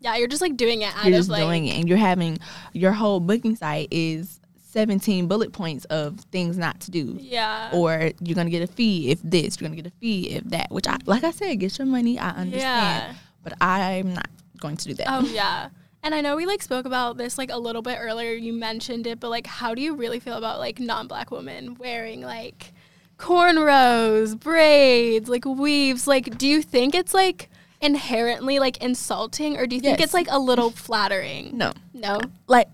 yeah, 0.00 0.16
you're 0.16 0.26
just 0.26 0.42
like 0.42 0.56
doing 0.56 0.82
it 0.82 0.92
out 0.96 1.04
you're 1.04 1.14
of 1.14 1.20
just 1.20 1.30
like 1.30 1.44
doing 1.44 1.66
it 1.66 1.78
and 1.78 1.88
you're 1.88 1.98
having 1.98 2.36
your 2.72 2.90
whole 2.90 3.20
booking 3.20 3.54
site 3.54 3.86
is 3.92 4.40
17 4.70 5.28
bullet 5.28 5.52
points 5.52 5.84
of 5.84 6.18
things 6.32 6.58
not 6.58 6.80
to 6.80 6.90
do 6.90 7.16
yeah. 7.20 7.70
or 7.72 8.10
you're 8.20 8.34
gonna 8.34 8.50
get 8.50 8.62
a 8.62 8.66
fee 8.66 9.12
if 9.12 9.20
this 9.22 9.60
you're 9.60 9.68
gonna 9.68 9.80
get 9.80 9.90
a 9.90 9.96
fee 9.98 10.30
if 10.30 10.44
that 10.44 10.70
which 10.70 10.86
i 10.86 10.96
like 11.06 11.24
i 11.24 11.30
said 11.30 11.58
get 11.58 11.78
your 11.78 11.86
money 11.86 12.18
i 12.18 12.28
understand 12.30 12.60
Yeah. 12.60 13.14
but 13.42 13.54
i'm 13.60 14.14
not 14.14 14.28
going 14.60 14.76
to 14.76 14.84
do 14.88 14.94
that 14.94 15.06
Oh 15.08 15.20
yeah. 15.26 15.70
And 16.08 16.14
I 16.14 16.22
know 16.22 16.36
we 16.36 16.46
like 16.46 16.62
spoke 16.62 16.86
about 16.86 17.18
this 17.18 17.36
like 17.36 17.50
a 17.52 17.58
little 17.58 17.82
bit 17.82 17.98
earlier. 18.00 18.32
You 18.32 18.54
mentioned 18.54 19.06
it, 19.06 19.20
but 19.20 19.28
like 19.28 19.46
how 19.46 19.74
do 19.74 19.82
you 19.82 19.94
really 19.94 20.20
feel 20.20 20.38
about 20.38 20.58
like 20.58 20.80
non-black 20.80 21.30
women 21.30 21.74
wearing 21.74 22.22
like 22.22 22.72
cornrows, 23.18 24.34
braids, 24.40 25.28
like 25.28 25.44
weaves? 25.44 26.06
Like 26.06 26.38
do 26.38 26.48
you 26.48 26.62
think 26.62 26.94
it's 26.94 27.12
like 27.12 27.50
inherently 27.82 28.58
like 28.58 28.78
insulting 28.82 29.58
or 29.58 29.66
do 29.66 29.76
you 29.76 29.82
think 29.82 29.98
Yes. 29.98 30.06
it's 30.06 30.14
like 30.14 30.28
a 30.30 30.38
little 30.38 30.70
flattering? 30.70 31.58
no 31.58 31.72
No. 31.92 32.20
like 32.46 32.68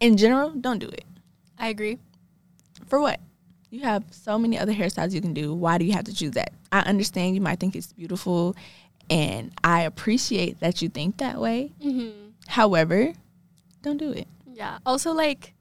in 0.00 0.18
general 0.18 0.50
don't 0.50 0.80
do 0.80 0.88
it 0.88 1.04
I 1.58 1.68
agree. 1.68 1.96
for 2.88 3.00
what 3.00 3.20
you 3.70 3.80
have 3.84 4.04
so 4.10 4.38
many 4.38 4.58
other 4.58 4.74
hairstyles 4.74 5.12
you 5.12 5.22
can 5.22 5.32
do 5.32 5.54
why 5.54 5.78
do 5.78 5.84
you 5.86 5.92
have 5.94 6.04
to 6.04 6.14
choose 6.14 6.32
that 6.32 6.52
i 6.70 6.80
understand 6.80 7.34
you 7.34 7.40
might 7.40 7.58
think 7.58 7.74
it's 7.74 7.92
beautiful 7.94 8.54
and 9.10 9.50
i 9.64 9.80
appreciate 9.80 10.60
that 10.60 10.80
you 10.80 10.88
think 10.88 11.16
that 11.16 11.40
way 11.40 11.72
Mhm. 11.82 12.23
However 12.48 13.12
don't 13.82 13.96
do 13.98 14.10
it 14.12 14.26
Yeah. 14.52 14.78
Also 14.86 15.12
like 15.12 15.52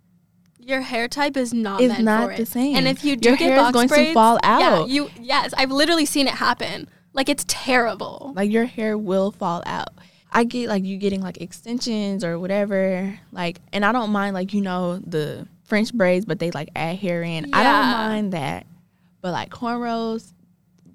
your 0.60 0.82
hair 0.82 1.08
type 1.10 1.36
is 1.36 1.54
not 1.54 1.82
It's 1.82 1.92
meant 1.92 2.04
not 2.06 2.30
for 2.30 2.36
the 2.38 2.44
it. 2.44 2.48
same. 2.48 2.76
And 2.78 2.88
if 2.88 3.04
you 3.04 3.18
do 3.18 3.30
Your 3.30 3.38
get 3.38 3.50
hair 3.50 3.58
is 3.58 3.64
box 3.64 3.74
going 3.74 3.88
to 3.90 3.94
braids, 3.96 4.14
fall 4.14 4.40
Yeah, 4.44 4.60
out. 4.80 4.88
you 4.90 5.10
yes, 5.20 5.54
I've 5.58 5.72
literally 5.72 6.06
seen 6.06 6.26
it 6.28 6.36
happen. 6.36 6.88
Like 7.14 7.28
it's 7.28 7.44
terrible. 7.48 8.32
like 8.36 8.50
your 8.50 8.66
hair 8.66 8.98
will 8.98 9.32
fall 9.32 9.62
out. 9.66 9.90
I 10.32 10.46
get 10.46 10.70
like 10.70 10.84
you 10.86 10.98
getting 10.98 11.22
like 11.22 11.42
extensions 11.42 12.24
or 12.24 12.40
whatever, 12.40 13.20
like, 13.34 13.60
and 13.74 13.84
I 13.86 13.92
don't 13.92 14.10
mind 14.12 14.34
like 14.36 14.54
you 14.54 14.62
know 14.62 14.98
the 15.00 15.48
French 15.66 15.94
braids, 15.94 16.26
but 16.26 16.40
they 16.40 16.50
like 16.52 16.70
add 16.76 16.98
hair 16.98 17.22
in. 17.24 17.50
Yeah. 17.50 17.58
I 17.58 17.64
don't 17.64 17.92
mind 17.92 18.34
that, 18.34 18.66
but 19.22 19.32
like 19.34 19.50
cornrows, 19.50 20.32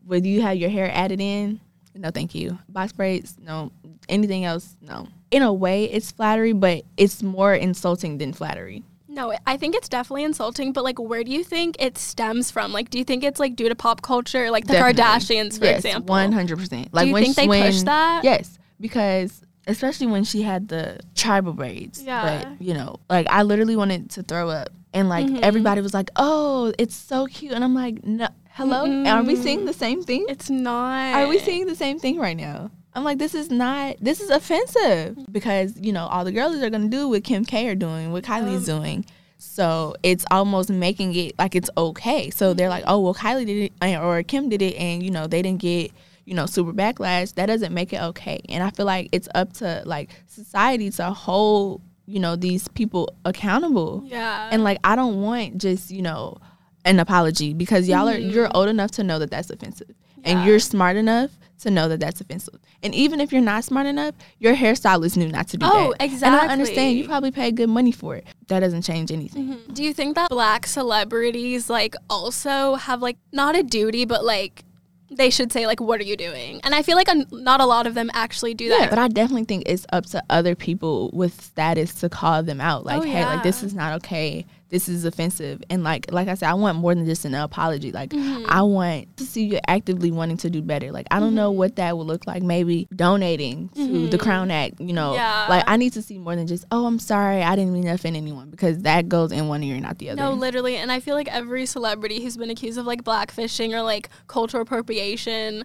would 0.07 0.24
you 0.24 0.40
have 0.42 0.57
your 0.57 0.70
hair 0.70 0.90
added 0.92 1.20
in? 1.20 1.61
No, 1.94 2.11
thank 2.11 2.35
you. 2.35 2.59
Box 2.70 2.92
braids, 2.92 3.37
no. 3.40 3.70
Anything 4.09 4.44
else, 4.44 4.77
no. 4.81 5.09
In 5.31 5.42
a 5.42 5.53
way, 5.53 5.85
it's 5.85 6.11
flattery, 6.11 6.53
but 6.53 6.85
it's 6.97 7.23
more 7.23 7.55
insulting 7.55 8.18
than 8.18 8.33
flattery. 8.33 8.83
No, 9.09 9.35
I 9.47 9.57
think 9.57 9.75
it's 9.75 9.88
definitely 9.88 10.23
insulting, 10.25 10.73
but 10.73 10.85
like, 10.85 10.99
where 11.01 11.25
do 11.25 11.31
you 11.33 11.42
think 11.42 11.77
it 11.81 11.99
stems 11.99 12.51
from? 12.51 12.73
Like, 12.73 12.88
do 12.88 12.99
you 12.99 13.05
think 13.05 13.25
it's 13.25 13.40
like 13.40 13.57
due 13.57 13.68
to 13.68 13.75
pop 13.75 14.01
culture, 14.01 14.51
like 14.51 14.66
the 14.66 14.75
Definitely. 14.75 15.03
Kardashians, 15.03 15.59
for 15.59 15.64
yes, 15.64 15.85
example? 15.85 16.12
one 16.14 16.33
hundred 16.33 16.59
percent. 16.59 16.94
Like 16.94 17.09
you 17.09 17.12
when 17.14 17.25
think 17.25 17.35
she- 17.35 17.42
they 17.42 17.49
when, 17.49 17.66
push 17.73 17.83
that? 17.83 18.23
Yes, 18.25 18.59
because 18.81 19.42
especially 19.66 20.07
when 20.07 20.25
she 20.25 20.40
had 20.42 20.68
the 20.68 21.01
tribal 21.14 21.53
braids. 21.53 22.03
Yeah. 22.03 22.44
But 22.44 22.62
you 22.62 22.75
know, 22.75 23.01
like 23.11 23.27
I 23.29 23.42
literally 23.42 23.77
wanted 23.77 24.11
to 24.11 24.23
throw 24.23 24.49
up, 24.51 24.68
and 24.94 25.09
like 25.09 25.27
Mhm. 25.27 25.40
everybody 25.42 25.81
was 25.81 25.92
like, 25.94 26.11
"Oh, 26.16 26.73
it's 26.79 26.94
so 26.94 27.27
cute," 27.27 27.53
and 27.53 27.64
I'm 27.64 27.75
like, 27.75 28.05
"No, 28.07 28.29
hello, 28.53 28.87
are 29.05 29.23
we 29.25 29.37
seeing 29.37 29.64
the 29.66 29.73
same 29.75 30.03
thing? 30.05 30.27
It's 30.29 30.49
not. 30.49 31.14
Are 31.14 31.27
we 31.29 31.38
seeing 31.40 31.66
the 31.66 31.75
same 31.77 31.99
thing 31.99 32.18
right 32.18 32.37
now?" 32.37 32.71
I'm 32.98 33.04
like, 33.04 33.18
this 33.18 33.32
is 33.32 33.48
not. 33.48 33.96
This 34.00 34.20
is 34.20 34.28
offensive 34.28 35.16
because 35.30 35.78
you 35.78 35.92
know 35.92 36.06
all 36.08 36.24
the 36.24 36.32
girls 36.32 36.56
are 36.56 36.68
gonna 36.68 36.88
do 36.88 37.08
what 37.08 37.22
Kim 37.22 37.44
K 37.44 37.68
are 37.68 37.76
doing, 37.76 38.11
what 38.11 38.24
Kylie's 38.24 38.68
um, 38.68 38.80
doing. 38.80 39.06
So 39.38 39.94
it's 40.02 40.24
almost 40.32 40.68
making 40.68 41.14
it 41.14 41.38
like 41.38 41.54
it's 41.54 41.70
okay. 41.78 42.28
So 42.30 42.54
they're 42.54 42.68
like, 42.68 42.82
oh 42.88 42.98
well, 42.98 43.14
Kylie 43.14 43.46
did 43.46 43.70
it 43.80 43.96
or 43.98 44.24
Kim 44.24 44.48
did 44.48 44.62
it, 44.62 44.74
and 44.74 45.00
you 45.00 45.12
know 45.12 45.28
they 45.28 45.42
didn't 45.42 45.61
get 45.61 45.92
you 46.24 46.34
know 46.34 46.46
super 46.46 46.72
backlash. 46.72 47.34
That 47.34 47.46
doesn't 47.46 47.72
make 47.72 47.92
it 47.92 48.02
okay. 48.02 48.40
And 48.48 48.64
I 48.64 48.70
feel 48.70 48.84
like 48.87 49.11
it's 49.12 49.28
up 49.32 49.52
to 49.54 49.82
like 49.87 50.11
society 50.26 50.90
to 50.90 51.11
hold 51.12 51.80
you 52.06 52.18
know 52.18 52.34
these 52.34 52.66
people 52.66 53.14
accountable. 53.24 54.02
Yeah. 54.06 54.48
And 54.50 54.64
like 54.64 54.80
I 54.82 54.96
don't 54.96 55.22
want 55.22 55.58
just 55.58 55.92
you 55.92 56.02
know 56.02 56.38
an 56.84 56.98
apology 56.98 57.54
because 57.54 57.88
y'all 57.88 58.08
are 58.08 58.18
you're 58.18 58.46
mm-hmm. 58.46 58.56
old 58.56 58.68
enough 58.68 58.90
to 58.92 59.04
know 59.04 59.20
that 59.20 59.30
that's 59.30 59.50
offensive, 59.50 59.94
and 60.24 60.40
Yeah. 60.40 60.46
you're 60.46 60.59
smart 60.59 60.96
enough 60.96 61.31
to 61.61 61.70
know 61.70 61.88
that 61.88 61.98
that's 61.98 62.20
offensive. 62.20 62.54
And 62.85 62.94
even 62.94 63.20
if 63.20 63.33
you're 63.33 63.40
not 63.42 63.64
smart 63.64 63.87
enough, 63.87 64.14
your 64.38 64.54
hairstylist 64.54 65.16
knew 65.16 65.26
not 65.28 65.48
to 65.48 65.57
do 65.57 65.66
Oh, 65.68 65.92
that. 65.98 66.11
And 66.22 66.35
I 66.37 66.46
understand 66.46 66.96
you 66.96 67.04
probably 67.07 67.33
paid 67.33 67.57
good 67.57 67.68
money 67.68 67.90
for 67.90 68.14
it. 68.14 68.24
That 68.46 68.61
doesn't 68.61 68.83
change 68.83 69.11
anything. 69.11 69.54
Mm-hmm. 69.54 69.72
Do 69.72 69.83
you 69.83 69.92
think 69.92 70.14
that 70.14 70.28
black 70.31 70.66
celebrities 71.02 71.68
like 71.68 71.94
also 72.09 72.76
have 72.76 73.02
like 73.02 73.16
not 73.33 73.57
a 73.57 73.62
duty, 73.62 74.04
but 74.04 74.24
like 74.24 74.64
they 75.11 75.31
should 75.31 75.50
say 75.52 75.66
like, 75.66 75.81
"What 75.81 76.00
are 76.00 76.04
you 76.04 76.16
doing?" 76.18 76.61
And 76.64 76.74
I 76.74 76.83
feel 76.83 76.96
like 76.96 77.09
a, 77.09 77.24
not 77.33 77.61
a 77.62 77.66
lot 77.66 77.87
of 77.87 77.94
them 77.94 78.11
actually 78.12 78.52
do 78.54 78.68
that. 78.68 78.81
Yeah, 78.83 78.90
but 78.90 78.98
I 78.98 79.09
definitely 79.09 79.44
think 79.46 79.62
it's 79.66 79.87
up 79.90 80.04
to 80.07 80.22
other 80.28 80.54
people 80.54 81.11
with 81.14 81.40
status 81.42 81.94
to 82.00 82.09
call 82.11 82.42
them 82.42 82.61
out. 82.61 82.85
Like, 82.85 82.98
Oh, 83.00 83.02
hey, 83.04 83.24
like 83.24 83.42
this 83.42 83.62
is 83.62 83.74
not 83.74 83.94
okay. 83.94 84.44
This 84.70 84.88
is 84.88 85.04
offensive. 85.07 85.62
And 85.70 85.83
like, 85.83 86.12
like 86.12 86.28
I 86.28 86.35
said, 86.35 86.50
I 86.50 86.54
want 86.54 86.76
more 86.78 86.94
than 86.94 87.07
just 87.07 87.24
an 87.24 87.35
apology. 87.35 87.90
Like, 87.92 88.11
Mm-hmm. 88.11 88.44
I 88.48 88.62
want 88.62 89.16
to 89.16 89.24
see 89.24 89.44
you 89.44 89.59
actively 89.66 90.11
wanting 90.11 90.37
to 90.38 90.50
do 90.50 90.61
better. 90.62 90.92
Like, 90.92 91.07
I 91.11 91.20
don't 91.20 91.35
know 91.35 91.50
Mm-hmm. 91.50 91.59
what 91.59 91.76
that 91.76 91.96
would 91.96 92.07
look 92.07 92.26
like. 92.26 92.42
Maybe 92.42 92.87
donating 92.94 93.70
to 93.70 94.09
the 94.09 94.18
Crown 94.18 94.50
Act. 94.50 94.81
You 94.81 94.92
know, 94.92 95.14
Yeah. 95.14 95.46
like 95.48 95.64
I 95.66 95.76
need 95.78 95.94
to 95.94 96.02
see 96.02 96.18
more 96.18 96.37
than 96.37 96.46
just, 96.46 96.64
oh, 96.70 96.85
I'm 96.87 96.98
sorry, 96.98 97.42
I 97.42 97.57
didn't 97.57 97.72
mean 97.72 97.85
to 97.85 97.90
offend 97.92 98.16
anyone 98.16 98.50
because 98.50 98.83
that 98.83 99.09
goes 99.09 99.33
in 99.33 99.48
one 99.48 99.62
ear 99.62 99.74
and 99.74 99.83
not 99.85 99.98
the 99.98 100.11
other. 100.11 100.20
No, 100.20 100.33
literally, 100.33 100.76
and 100.76 100.92
I 100.92 101.00
feel 101.00 101.14
like 101.14 101.28
every 101.28 101.64
celebrity 101.64 102.22
who's 102.22 102.37
been 102.37 102.50
accused 102.50 102.78
of 102.78 102.85
like 102.87 103.02
blackfishing 103.04 103.72
or 103.72 103.81
like 103.83 104.11
cultural 104.26 104.62
appropriation, 104.62 105.64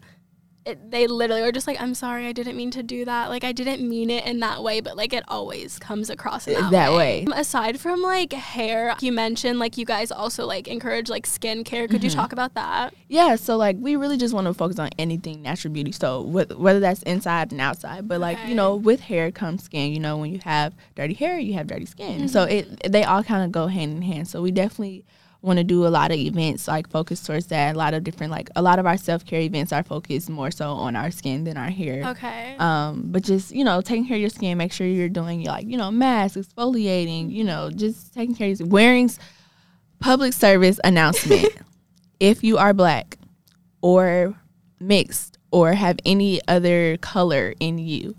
it, 0.65 0.91
they 0.91 1.08
literally 1.08 1.41
are 1.41 1.52
just 1.52 1.67
like, 1.67 1.82
"I'm 1.82 1.93
sorry, 1.93 2.26
I 2.28 2.32
didn't 2.32 2.56
mean 2.56 2.71
to 2.71 2.84
do 2.84 3.04
that. 3.06 3.30
Like, 3.30 3.43
I 3.43 3.52
didn't 3.52 3.88
mean 3.88 4.10
it 4.10 4.26
in 4.26 4.39
that 4.39 4.63
way." 4.63 4.80
But 4.82 4.95
like, 4.95 5.12
it 5.13 5.23
always 5.28 5.78
comes 5.80 6.10
across 6.10 6.47
in 6.47 6.54
that, 6.54 6.71
That 6.71 6.93
way. 6.93 7.26
Um, 7.26 7.34
Aside 7.34 7.80
from 7.80 8.02
like 8.02 8.32
hair, 8.34 8.95
you 9.02 9.12
mentioned 9.12 9.60
like 9.60 9.78
you 9.78 9.86
guys 9.86 10.12
also 10.12 10.45
like 10.45 10.67
encourage 10.67 11.10
like 11.10 11.26
skincare. 11.28 11.89
Could 11.89 12.04
you 12.04 12.10
Mm-hmm. 12.10 12.19
talk 12.19 12.32
about 12.34 12.54
that? 12.54 12.93
Yeah, 13.10 13.36
so 13.36 13.58
like 13.58 13.76
we 13.80 13.95
really 13.95 14.17
just 14.17 14.34
want 14.34 14.47
to 14.47 14.54
focus 14.54 14.80
on 14.80 14.89
anything 14.97 15.41
natural 15.41 15.73
beauty. 15.73 15.91
So 15.91 16.23
wh- 16.23 16.60
whether 16.60 16.80
that's 16.80 17.04
inside 17.04 17.52
and 17.52 17.60
outside, 17.62 18.08
but 18.08 18.19
like 18.21 18.38
Okay. 18.39 18.49
you 18.49 18.56
know, 18.56 18.76
with 18.76 19.02
hair 19.02 19.32
comes 19.32 19.63
skin. 19.63 19.91
You 19.93 19.99
know, 19.99 20.17
when 20.17 20.32
you 20.32 20.39
have 20.45 20.73
dirty 20.95 21.13
hair, 21.13 21.38
you 21.39 21.54
have 21.56 21.67
dirty 21.67 21.86
skin. 21.86 22.28
So 22.30 22.45
Mm-hmm. 22.45 22.84
it 22.86 22.91
they 22.91 23.04
all 23.04 23.23
kind 23.23 23.43
of 23.43 23.52
go 23.52 23.67
hand 23.67 23.95
in 23.97 24.02
hand. 24.02 24.28
So 24.28 24.41
we 24.41 24.52
definitely 24.52 25.04
want 25.43 25.58
to 25.58 25.63
do 25.63 25.86
a 25.86 25.89
lot 25.89 26.12
of 26.12 26.17
events 26.17 26.67
like 26.67 26.89
focus 26.89 27.21
towards 27.21 27.47
that. 27.47 27.75
A 27.75 27.77
lot 27.77 27.93
of 27.93 28.03
different 28.03 28.32
like 28.32 28.49
a 28.56 28.62
lot 28.62 28.79
of 28.79 28.86
our 28.86 28.97
self 28.97 29.25
care 29.25 29.41
events 29.41 29.71
are 29.73 29.84
focused 29.84 30.29
more 30.29 30.49
so 30.49 30.71
on 30.71 30.95
our 30.95 31.12
skin 31.12 31.43
than 31.43 31.58
our 31.58 31.69
hair. 31.69 32.03
Okay. 32.12 32.56
Um, 32.58 33.03
but 33.08 33.23
just 33.23 33.51
you 33.51 33.63
know, 33.63 33.82
taking 33.82 34.08
care 34.08 34.15
of 34.15 34.21
your 34.21 34.29
skin, 34.29 34.58
make 34.58 34.71
sure 34.71 34.88
you're 34.88 35.10
doing 35.10 35.43
like 35.43 35.67
you 35.67 35.77
know, 35.77 35.91
mask, 35.91 36.38
exfoliating, 36.38 37.32
you 37.32 37.43
know, 37.43 37.69
just 37.69 38.13
taking 38.13 38.36
care 38.36 38.49
of 38.49 38.60
your 38.60 38.69
wearing 38.69 39.12
public 39.99 40.34
service 40.34 40.79
announcement. 40.84 41.49
if 42.19 42.43
you 42.43 42.58
are 42.58 42.73
black 42.73 43.17
or 43.82 44.34
mixed 44.79 45.38
or 45.51 45.73
have 45.73 45.97
any 46.06 46.39
other 46.47 46.97
color 46.97 47.53
in 47.60 47.77
you, 47.77 48.15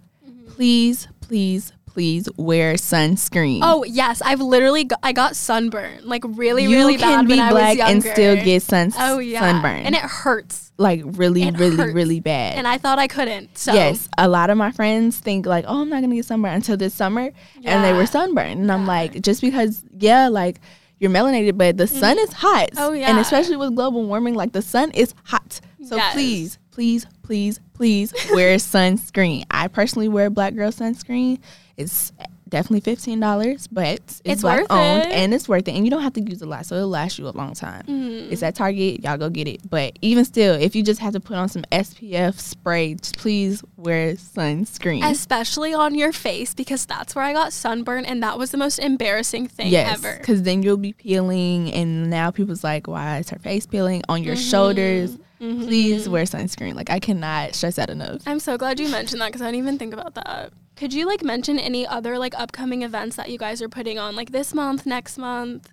please, 0.48 1.08
please, 1.20 1.72
please 1.94 2.28
wear 2.36 2.74
sunscreen. 2.74 3.60
oh 3.62 3.84
yes, 3.84 4.20
I've 4.20 4.40
literally 4.40 4.84
got, 4.84 4.98
I 5.02 5.12
got 5.12 5.36
sunburn 5.36 6.00
like 6.02 6.24
really 6.26 6.64
you 6.64 6.70
really 6.76 6.96
can 6.96 7.20
bad 7.20 7.28
be 7.28 7.34
when 7.34 7.40
I 7.40 7.52
was 7.52 7.76
black 7.76 7.78
and 7.88 8.02
still 8.02 8.34
get 8.34 8.62
sun 8.62 8.92
oh 8.98 9.20
yeah 9.20 9.40
sunburn, 9.40 9.86
and 9.86 9.94
it 9.94 10.02
hurts. 10.02 10.72
like 10.76 11.02
really, 11.04 11.44
it 11.44 11.56
really, 11.56 11.76
hurts. 11.76 11.94
really 11.94 12.18
bad. 12.18 12.56
And 12.56 12.66
I 12.66 12.78
thought 12.78 12.98
I 12.98 13.06
couldn't. 13.06 13.56
So 13.56 13.72
Yes, 13.72 14.08
a 14.18 14.26
lot 14.26 14.50
of 14.50 14.58
my 14.58 14.72
friends 14.72 15.20
think 15.20 15.46
like, 15.46 15.64
"Oh, 15.68 15.82
I'm 15.82 15.88
not 15.88 16.02
gonna 16.02 16.16
get 16.16 16.24
sunburned 16.24 16.56
until 16.56 16.76
this 16.76 16.94
summer," 16.94 17.30
and 17.64 17.84
they 17.84 17.92
were 17.92 18.06
sunburned, 18.06 18.60
and 18.60 18.72
I'm 18.72 18.86
like, 18.86 19.22
just 19.22 19.40
because, 19.40 19.84
yeah, 19.96 20.28
like 20.28 20.60
you're 20.98 21.10
melanated, 21.12 21.56
but 21.56 21.76
the 21.76 21.86
sun 21.86 22.16
mm-hmm. 22.16 22.24
is 22.24 22.32
hot. 22.32 22.70
Oh, 22.76 22.92
yeah. 22.92 23.10
and 23.10 23.18
especially 23.18 23.56
with 23.56 23.74
global 23.76 24.04
warming, 24.04 24.34
like 24.34 24.52
the 24.52 24.62
sun 24.62 24.90
is 24.92 25.14
hot. 25.24 25.60
So 25.86 25.96
Yes. 25.96 26.14
please, 26.14 26.58
please, 26.70 27.06
please, 27.22 27.58
please 27.74 28.12
wear 28.32 28.56
sunscreen. 28.56 29.44
I 29.50 29.68
personally 29.68 30.08
wear 30.08 30.30
Black 30.30 30.54
Girl 30.54 30.72
sunscreen. 30.72 31.40
It's 31.76 32.12
definitely 32.48 32.80
fifteen 32.80 33.18
dollars, 33.18 33.66
but 33.66 33.86
it's, 33.86 34.22
It's 34.24 34.42
black 34.42 34.60
worth 34.60 34.70
owned 34.70 35.02
it. 35.02 35.12
and 35.12 35.34
it's 35.34 35.48
worth 35.48 35.66
it. 35.66 35.72
And 35.74 35.84
you 35.84 35.90
don't 35.90 36.02
have 36.02 36.12
to 36.12 36.20
use 36.20 36.40
a 36.40 36.46
lot, 36.46 36.66
so 36.66 36.76
it'll 36.76 36.88
last 36.88 37.18
you 37.18 37.26
a 37.26 37.30
long 37.30 37.52
time. 37.54 37.82
Mm-hmm. 37.82 38.32
It's 38.32 38.42
at 38.44 38.54
Target. 38.54 39.02
Y'all 39.02 39.16
go 39.18 39.28
get 39.28 39.48
it. 39.48 39.68
But 39.68 39.98
even 40.02 40.24
still, 40.24 40.54
if 40.54 40.76
you 40.76 40.84
just 40.84 41.00
have 41.00 41.14
to 41.14 41.20
put 41.20 41.36
on 41.36 41.48
some 41.48 41.62
SPF 41.72 42.38
spray, 42.38 42.94
just 42.94 43.18
please 43.18 43.64
wear 43.76 44.14
sunscreen. 44.14 45.04
especially 45.10 45.74
on 45.74 45.96
your 45.96 46.12
face 46.12 46.54
because 46.54 46.86
that's 46.86 47.16
where 47.16 47.24
I 47.24 47.32
got 47.32 47.52
sunburn 47.52 48.04
and 48.04 48.22
that 48.22 48.38
was 48.38 48.52
the 48.52 48.58
most 48.58 48.78
embarrassing 48.78 49.48
thing 49.48 49.72
yes, 49.72 49.98
ever. 50.04 50.16
because 50.18 50.42
then 50.42 50.62
you'll 50.62 50.76
be 50.76 50.92
peeling, 50.92 51.72
and 51.72 52.08
now 52.08 52.30
people's 52.30 52.62
like, 52.62 52.86
"Why 52.86 53.18
is 53.18 53.30
her 53.30 53.38
face 53.40 53.66
peeling 53.66 54.02
on 54.08 54.22
your 54.22 54.36
Mm-hmm. 54.36 54.50
shoulders?" 54.50 55.18
Please 55.40 56.08
wear 56.08 56.22
sunscreen. 56.24 56.74
Like 56.74 56.88
I 56.88 56.98
cannot 57.00 57.54
stress 57.54 57.76
that 57.76 57.90
enough. 57.90 58.22
I'm 58.26 58.38
so 58.40 58.56
glad 58.56 58.80
you 58.80 58.88
mentioned 58.88 59.20
that 59.20 59.26
because 59.26 59.42
I 59.42 59.46
didn't 59.46 59.58
even 59.58 59.78
think 59.78 59.92
about 59.92 60.14
that. 60.14 60.52
Could 60.76 60.92
you 60.92 61.06
like 61.06 61.22
mention 61.22 61.58
any 61.58 61.86
other 61.86 62.18
like 62.18 62.38
upcoming 62.38 62.82
events 62.82 63.16
that 63.16 63.30
you 63.30 63.38
guys 63.38 63.62
are 63.62 63.68
putting 63.68 63.98
on 63.98 64.16
like 64.16 64.32
this 64.32 64.52
month, 64.52 64.86
next 64.86 65.18
month? 65.18 65.70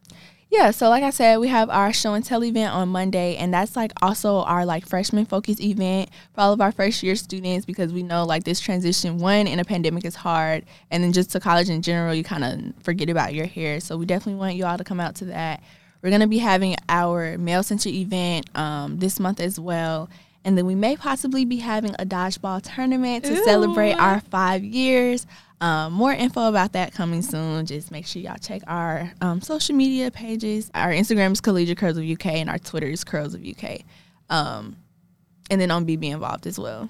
Yeah, 0.52 0.72
so 0.72 0.90
like 0.90 1.02
I 1.02 1.12
said, 1.12 1.38
we 1.38 1.48
have 1.48 1.70
our 1.70 1.94
show 1.94 2.14
and 2.14 2.26
tell 2.26 2.44
event 2.44 2.74
on 2.74 2.90
Monday, 2.90 3.38
and 3.38 3.54
that's 3.54 3.78
like 3.78 3.94
also 4.02 4.42
our 4.42 4.66
like 4.66 4.86
freshman 4.86 5.26
focus 5.26 5.62
event 5.62 6.10
for 6.34 6.42
all 6.42 6.52
of 6.52 6.60
our 6.60 6.74
first 6.74 7.02
year 7.04 7.16
students 7.16 7.66
because 7.66 7.94
we 7.94 8.04
know 8.04 8.26
like 8.26 8.44
this 8.44 8.60
transition 8.60 9.18
one 9.18 9.48
in 9.48 9.60
a 9.60 9.64
pandemic 9.64 10.04
is 10.04 10.14
hard, 10.14 10.66
and 10.92 11.04
then 11.04 11.14
just 11.14 11.32
to 11.32 11.40
college 11.40 11.70
in 11.70 11.82
general, 11.82 12.14
you 12.14 12.26
kind 12.26 12.44
of 12.44 12.84
forget 12.84 13.10
about 13.10 13.34
your 13.34 13.46
hair. 13.46 13.80
So 13.80 13.96
we 13.96 14.06
definitely 14.06 14.40
want 14.40 14.56
you 14.56 14.66
all 14.66 14.78
to 14.78 14.84
come 14.84 15.00
out 15.00 15.16
to 15.16 15.26
that. 15.26 15.64
We're 16.02 16.12
gonna 16.12 16.28
be 16.28 16.40
having 16.40 16.76
our 16.90 17.38
male 17.38 17.64
center 17.64 17.88
event 17.88 18.50
um, 18.54 19.00
this 19.00 19.22
month 19.22 19.40
as 19.40 19.58
well. 19.58 20.10
And 20.43 20.58
then 20.58 20.65
we 20.65 20.75
may 20.75 20.95
possibly 20.97 21.45
be 21.45 21.58
having 21.58 21.93
a 21.99 22.06
dodgeball 22.06 22.62
tournament 22.63 23.25
to 23.25 23.36
celebrate 23.43 23.93
our 23.93 24.21
five 24.21 24.63
years. 24.63 25.27
Um, 25.62 25.93
more 25.93 26.12
info 26.12 26.47
about 26.49 26.73
that 26.73 26.93
coming 26.93 27.21
soon. 27.21 27.67
Just 27.67 27.91
make 27.91 28.08
sure 28.08 28.21
y'all 28.21 28.38
check 28.41 28.63
our 28.65 29.12
um, 29.21 29.41
social 29.41 29.75
media 29.75 30.10
pages. 30.10 30.71
Our 30.73 30.89
Instagram 30.89 31.34
is 31.34 31.41
Collegiate 31.41 31.77
Curls 31.77 31.97
of 31.97 32.04
UK 32.10 32.25
and 32.27 32.49
our 32.49 32.58
Twitter 32.58 32.88
is 32.88 33.04
Curls 33.04 33.36
of 33.36 33.45
UK. 33.45 33.82
Um, 34.30 34.77
and 35.51 35.62
then 35.62 35.69
on 35.69 35.86
BBNvolved 35.86 36.47
as 36.47 36.58
well. 36.58 36.89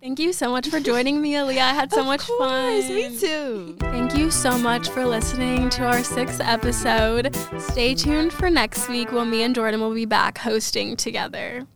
Thank 0.00 0.20
you 0.20 0.32
so 0.32 0.50
much 0.50 0.68
for 0.68 0.78
joining 0.80 1.20
me, 1.20 1.34
Aaliyah. 1.34 1.58
I 1.58 1.74
had 1.74 1.92
so 1.92 2.04
much 2.12 2.22
fun. 2.22 2.88
Me 2.88 3.16
too. 3.18 3.76
Thank 3.80 4.16
you 4.16 4.30
so 4.30 4.56
much 4.58 4.88
for 4.88 5.04
listening 5.04 5.70
to 5.70 5.84
our 5.84 6.02
sixth 6.02 6.40
episode. 6.40 7.36
Stay 7.58 7.94
tuned 7.94 8.32
for 8.32 8.50
next 8.50 8.88
week 8.88 9.12
when 9.12 9.30
me 9.30 9.42
and 9.42 9.54
Jordan 9.54 9.80
will 9.80 9.94
be 9.94 10.06
back 10.06 10.38
hosting 10.38 10.96
together. 10.96 11.66